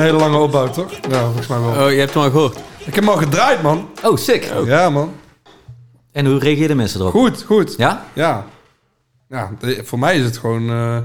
[0.00, 0.92] Een hele lange opbouw, toch?
[1.10, 1.84] Ja, volgens mij wel.
[1.86, 2.56] Oh, je hebt hem al gehoord.
[2.78, 3.88] Ik heb hem al gedraaid, man.
[4.04, 4.52] Oh, sick.
[4.64, 5.12] Ja, man.
[6.12, 7.12] En hoe reageerden mensen erop?
[7.12, 7.74] Goed, goed.
[7.76, 8.04] Ja?
[8.12, 8.46] Ja.
[9.28, 10.98] Ja, de- voor mij is het gewoon eh,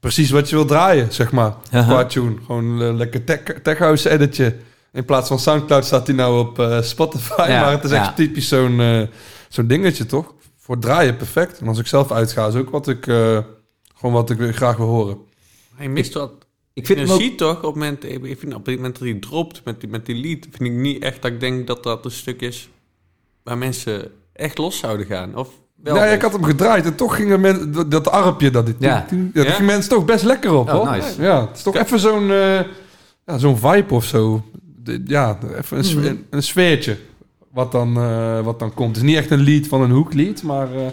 [0.00, 1.54] precies wat je wil draaien, zeg maar.
[1.70, 2.34] Qua tune.
[2.46, 4.56] Gewoon een lekker tech, tech house editje.
[4.92, 7.44] In plaats van Soundcloud staat hij nou op eh, Spotify.
[7.48, 7.96] Ja, maar het is ja.
[8.02, 9.02] echt typisch zo'n eh,
[9.48, 10.34] zo'n dingetje, toch?
[10.58, 11.58] Voor draaien perfect.
[11.58, 13.38] En als ik zelf uitga, is ook wat ik, eh,
[13.94, 15.18] gewoon wat ik weer graag wil horen.
[15.76, 16.32] Hij mist wat
[16.78, 17.14] Ik vind hem ook...
[17.14, 17.56] energie toch?
[17.56, 20.14] Op het moment, ik vind op het moment dat hij dropt met die, met die
[20.14, 20.48] lied...
[20.50, 22.68] vind ik niet echt dat ik denk dat dat een stuk is...
[23.42, 25.36] waar mensen echt los zouden gaan.
[25.36, 25.48] Of
[25.82, 27.72] wel ja, ik had hem gedraaid en toch gingen mensen...
[27.72, 29.06] Dat, dat arpje, dat, die, Ja.
[29.10, 29.50] dat Ja?
[29.50, 30.90] gingen mensen toch best lekker op, Oh, hoor.
[30.96, 31.22] nice.
[31.22, 32.60] Ja, het is toch even zo'n eh,
[33.26, 34.44] ja, zo'n vibe of zo.
[34.76, 36.22] De- ja, even een, sfeer- Mhm.
[36.30, 36.96] een, sfeertje
[37.52, 38.88] wat dan, eh, wat dan komt.
[38.88, 40.92] Het is niet echt een lied van een hoeklied, maar eh, in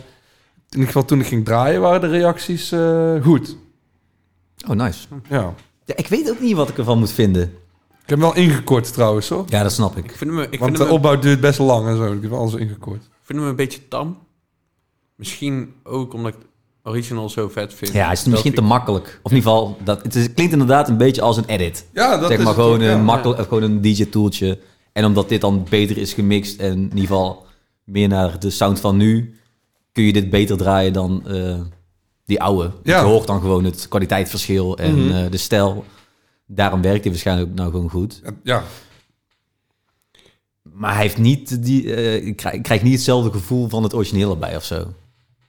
[0.69, 3.57] ieder geval toen ik ging draaien waren de reacties eh, goed.
[4.69, 5.07] Oh, nice.
[5.29, 5.53] Ja.
[5.85, 7.43] Ja, ik weet ook niet wat ik ervan moet vinden.
[7.43, 9.43] Ik heb hem wel ingekort trouwens, hoor.
[9.47, 10.11] Ja, dat snap Ik ik.
[10.17, 12.11] vind hem, ik Want vind de hem, opbouw duurt best lang en zo.
[12.13, 13.03] Ik heb alles ingekort.
[13.03, 14.17] ik vind hem een beetje tam.
[15.15, 16.39] Misschien ook omdat ik
[16.83, 17.91] original zo vet vind.
[17.93, 19.19] Ja, hij is misschien ik- te makkelijk.
[19.23, 21.85] Of in ieder geval, dat, het, is, het klinkt inderdaad een beetje als een edit.
[21.93, 23.03] Ja, dat zeg is maar het gewoon ook, een, ja.
[23.03, 24.59] makkelijk, gewoon een DJ-tooltje.
[24.93, 27.45] En omdat dit dan beter is gemixt en in ieder geval
[27.83, 29.35] meer naar de sound van nu,
[29.91, 31.59] kun je dit beter draaien dan eh,
[32.25, 32.71] Die oude.
[32.83, 32.99] Ja.
[32.99, 35.15] Je hoort dan gewoon het kwaliteitsverschil en Mhm.
[35.15, 35.85] eh, de stijl.
[36.47, 38.21] Daarom werkt hij waarschijnlijk nou gewoon goed.
[38.43, 38.63] Ja,
[40.61, 43.93] Maar hij heeft niet die, eh, ik, krijg, ik krijg niet hetzelfde gevoel van het
[43.93, 44.93] origineel erbij of zo.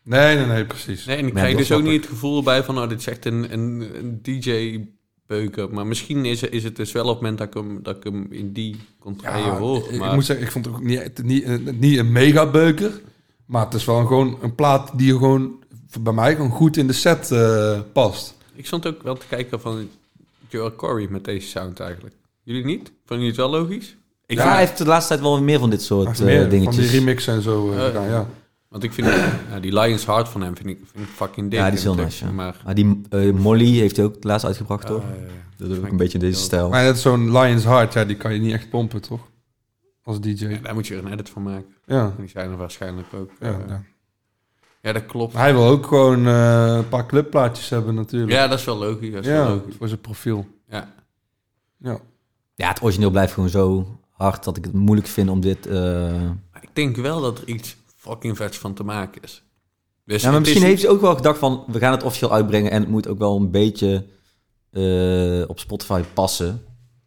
[0.03, 1.05] nee, nee, nee, precies.
[1.05, 3.07] Nee, en ik Ja, krijg dus ook niet het gevoel erbij van, oh, dit is
[3.07, 5.71] echt een, een, een DJ-beuker.
[5.75, 8.05] Maar misschien is, is het dus wel op het moment dat ik hem, dat ik
[8.05, 9.77] hem in die contraien hoor.
[9.93, 13.01] ik, Maar ik moet zeggen, ik vond het ook niet, niet, niet een mega beuker.
[13.47, 15.65] Maar het is wel gewoon een plaat die gewoon
[16.01, 18.35] bij mij gewoon goed in de set eh, past.
[18.55, 19.89] ik stond ook wel te kijken van
[20.49, 22.15] Joel Corey met deze sound eigenlijk.
[22.43, 22.93] Jullie niet?
[23.05, 23.97] Vonden jullie het wel logisch?
[24.27, 26.51] Ik ja, vind- hij heeft de laatste tijd wel meer van dit soort heeft eh,
[26.51, 26.75] dingetjes.
[26.75, 28.27] Van die remix en zo gedaan, ja.
[28.69, 29.07] Want ik vind
[29.51, 31.59] ja, die Lions Heart van hem vind ik, vind ik fucking dik.
[31.59, 32.31] Ja, die is heel nice, ja.
[32.31, 35.03] Maar, Maar die eh, Molly heeft hij ook laatst uitgebracht, toch?
[35.57, 36.69] Dat is ook een beetje in deze stijl.
[36.69, 39.21] Maar net zo'n Lions Heart, ja, die kan je niet echt pompen, toch?
[40.03, 40.47] Als DJ.
[40.47, 41.75] ja, daar moet je er een edit van maken.
[41.87, 43.31] Ja, En die zijn er waarschijnlijk ook.
[43.41, 43.83] ja,
[44.87, 44.93] ja.
[44.93, 45.35] dat klopt.
[45.35, 48.33] Hij wil ook gewoon eh, een paar clubplaatjes hebben natuurlijk.
[48.33, 49.13] Ja, dat is wel logisch.
[49.13, 49.75] Dat is wel ja logisch.
[49.79, 50.47] voor zijn profiel.
[50.69, 50.95] Ja.
[51.79, 51.99] Ja.
[52.55, 55.67] Ja, het origineel blijft gewoon zo hard dat ik het moeilijk vind om dit...
[55.67, 56.23] eh,
[56.61, 59.43] Ik denk wel dat er iets fucking vets van te maken is.
[60.05, 61.65] Dus Ja, maar misschien is- heeft hij ook wel gedacht van...
[61.67, 64.05] we gaan het officieel uitbrengen en het moet ook wel een beetje
[64.71, 66.63] eh, op Spotify passen.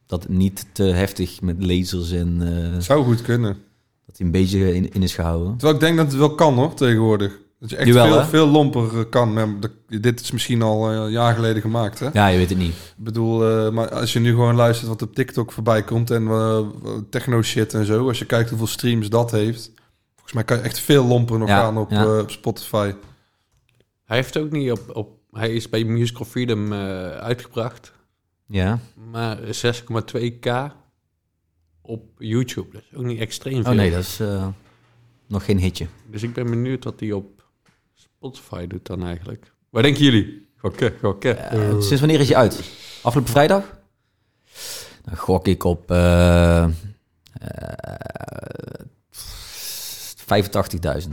[0.06, 2.42] Dat het niet te heftig met lasers en...
[2.74, 3.58] eh, Zou goed kunnen.
[4.06, 5.52] dat hij een beetje in, in is gehouden.
[5.52, 7.40] Terwijl ik denk dat het wel kan hoor, tegenwoordig.
[7.60, 8.26] Dat je echt Jawel, veel, hè?
[8.26, 9.60] veel lomper eh, kan.
[9.88, 12.10] Dit is misschien al eh, een jaar geleden gemaakt, hè?
[12.14, 12.74] Ja, je weet het niet.
[12.74, 16.28] Ik bedoel, eh, maar als je nu gewoon luistert wat op TikTok voorbij komt en
[16.28, 16.60] eh,
[17.10, 18.08] techno shit en zo.
[18.08, 19.72] Als je kijkt hoeveel streams dat heeft.
[20.16, 22.04] Volgens mij kan je echt veel lomper nog Ja, gaan op, ja.
[22.04, 22.94] eh, op Spotify.
[24.06, 24.96] Hij heeft ook niet op...
[24.96, 27.92] op hij is bij Musical Freedom eh, uitgebracht.
[28.46, 28.80] Ja.
[29.12, 30.50] Maar 6,2k
[31.82, 32.68] op YouTube.
[32.72, 33.72] Dat is ook niet extreem veel.
[33.72, 34.48] Oh nee, dat is eh,
[35.28, 35.88] nog geen hitje.
[36.10, 37.39] Dus ik ben benieuwd wat hij op
[38.20, 39.52] Spotify doet dan eigenlijk.
[39.70, 40.48] Wat denken jullie?
[40.58, 41.50] Gokken, gokken.
[41.52, 42.64] Eh, sinds wanneer is hij uit?
[43.02, 43.78] Afgelopen vrijdag?
[45.04, 46.70] Dan gok ik op eh, eh,
[50.16, 51.10] 85.000.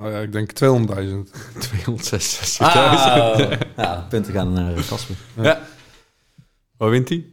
[0.00, 1.30] Oh ja, ik denk 200.000.
[1.58, 2.56] 266.000.
[2.58, 3.38] Ah,
[3.76, 5.16] ja, punten gaan naar eh, Casper.
[5.34, 5.66] Ja.
[6.76, 7.26] Wat wint hij?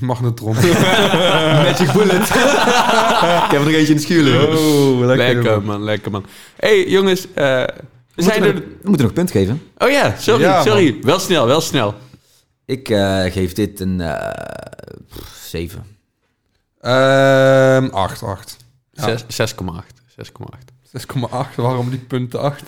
[0.00, 0.54] Magnetron.
[1.64, 2.28] Magic Bullet.
[2.28, 4.48] ik heb er nog eentje in de schuur liggen.
[4.58, 5.64] Oh, lekker, Lekker, man.
[5.64, 6.24] man, lekker man.
[6.56, 7.26] hey, jongens.
[7.34, 7.72] eh, we
[8.14, 8.68] We zijn moeten, er...
[8.68, 9.62] nog, we moeten nog punt geven.
[9.78, 10.98] Oh ja, sorry, Ja, sorry.
[11.02, 11.94] Wel snel, wel snel.
[12.66, 14.44] Ik eh, geef dit een eh
[15.48, 15.84] 7.
[16.80, 18.56] Ehm 8, 8.
[18.92, 19.16] Ja.
[19.26, 19.56] Zes- 6,8.
[20.16, 20.72] 6,8.
[20.92, 21.54] 6,8.
[21.56, 22.62] Waarom die punten 8?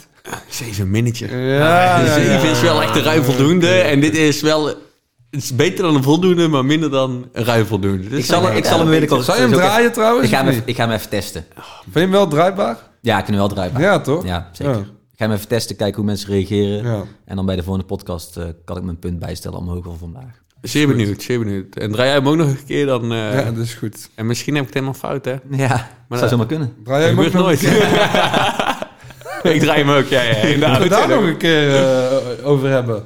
[0.48, 1.26] 7 minnetje.
[1.36, 2.50] Ja, Ah, ja, 7 ja.
[2.50, 3.68] is wel echt ruim voldoende.
[3.80, 4.88] En dit is wel...
[5.30, 8.08] Het is beter dan een voldoende, maar minder dan een ruim voldoende.
[8.08, 9.24] Dus Ik zal, ik zal hem binnenkort...
[9.24, 10.24] Zou je hem even- draaien trouwens?
[10.28, 11.44] Ik ga, hem even, ik ga hem even testen.
[11.56, 11.64] niet?
[11.82, 12.76] Vind je hem wel draaibaar?
[13.00, 13.80] Ja, ik kan hem wel draaien.
[13.80, 14.24] Ja, toch?
[14.24, 14.74] Ja, zeker.
[14.74, 14.78] Ja.
[14.80, 16.84] Ik ga hem even testen, kijken hoe mensen reageren.
[16.92, 17.02] Ja.
[17.24, 20.38] En dan bij de volgende podcast eh, kan ik mijn punt bijstellen omhoog of omlaag.
[20.62, 21.74] Zeer benieuwd, zeer benieuwd.
[21.76, 23.12] En draai jij hem ook nog een keer dan...
[23.12, 24.08] eh, ja, dat is goed.
[24.14, 25.30] En misschien heb ik het helemaal fout, hè?
[25.50, 26.74] Ja, Maar zou dat- zomaar kunnen.
[26.84, 27.62] Draai jij hem ook nooit.
[29.54, 30.34] ik draai hem ook, ja, ja.
[30.36, 31.08] In de Laten we auto.
[31.08, 33.02] daar nog een keer eh, over hebben.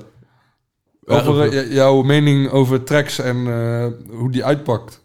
[1.06, 3.86] Over eh, jouw mening over tracks en eh,
[4.16, 5.00] hoe die uitpakt.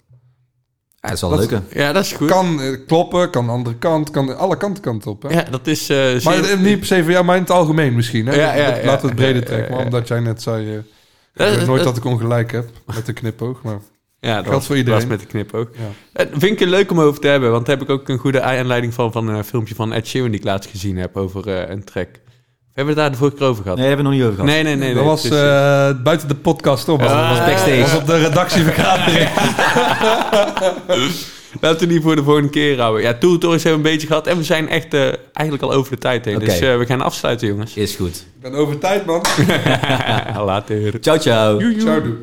[1.01, 1.81] Ja, dat is wel Dat- leuk, hè?
[1.83, 2.29] Ja, dat is goed.
[2.29, 5.21] Kan eh, kloppen, kan de andere kant, kan alle kanten kant op.
[5.23, 5.29] Hè?
[5.29, 5.89] Ja, dat is...
[5.89, 8.27] eh, zeer- Maar niet per se voor jou, maar in het algemeen misschien.
[8.27, 8.35] Hè?
[8.35, 9.57] Ja, ja, we het breder ja, trekken.
[9.63, 9.85] ja, Maar ja.
[9.85, 10.67] omdat jij net zei...
[10.75, 10.79] eh,
[11.33, 13.61] weet dat- nooit dat- dat ik ongelijk heb met de knipoog.
[13.61, 13.79] Maar
[14.19, 15.07] Ja, dat Geldt was, voor iedereen.
[15.07, 15.69] met de knip ook.
[16.13, 16.25] ja.
[16.31, 18.93] Vind ik leuk om over te hebben, want daar heb ik ook een goede aanleiding
[18.93, 21.83] van van een filmpje van Ed Sheeran die ik laatst gezien heb over eh, een
[21.83, 22.09] track.
[22.79, 23.77] We hebben het daar de vorige keer over gehad.
[23.77, 24.53] Nee, hebben we nog niet over gehad.
[24.53, 24.75] nee, nee.
[24.75, 27.01] nee, dat nee, was het is, eh, buiten de podcast op.
[27.01, 27.79] Ja, dat was backstage.
[27.79, 29.29] Dat was op de redactievergadering.
[31.61, 33.01] Laten we die voor de volgende keer houden.
[33.01, 35.01] Ja, Tour Tours hebben we een beetje gehad en we zijn echt eh,
[35.33, 36.39] eigenlijk al over de tijd heen.
[36.39, 37.73] Dus eh, we gaan afsluiten, jongens.
[37.73, 38.15] Is goed.
[38.15, 39.21] ik ben over tijd, man.
[40.45, 40.99] Later.
[40.99, 41.59] Ciao, ciao.
[41.79, 42.15] Ciao, doe.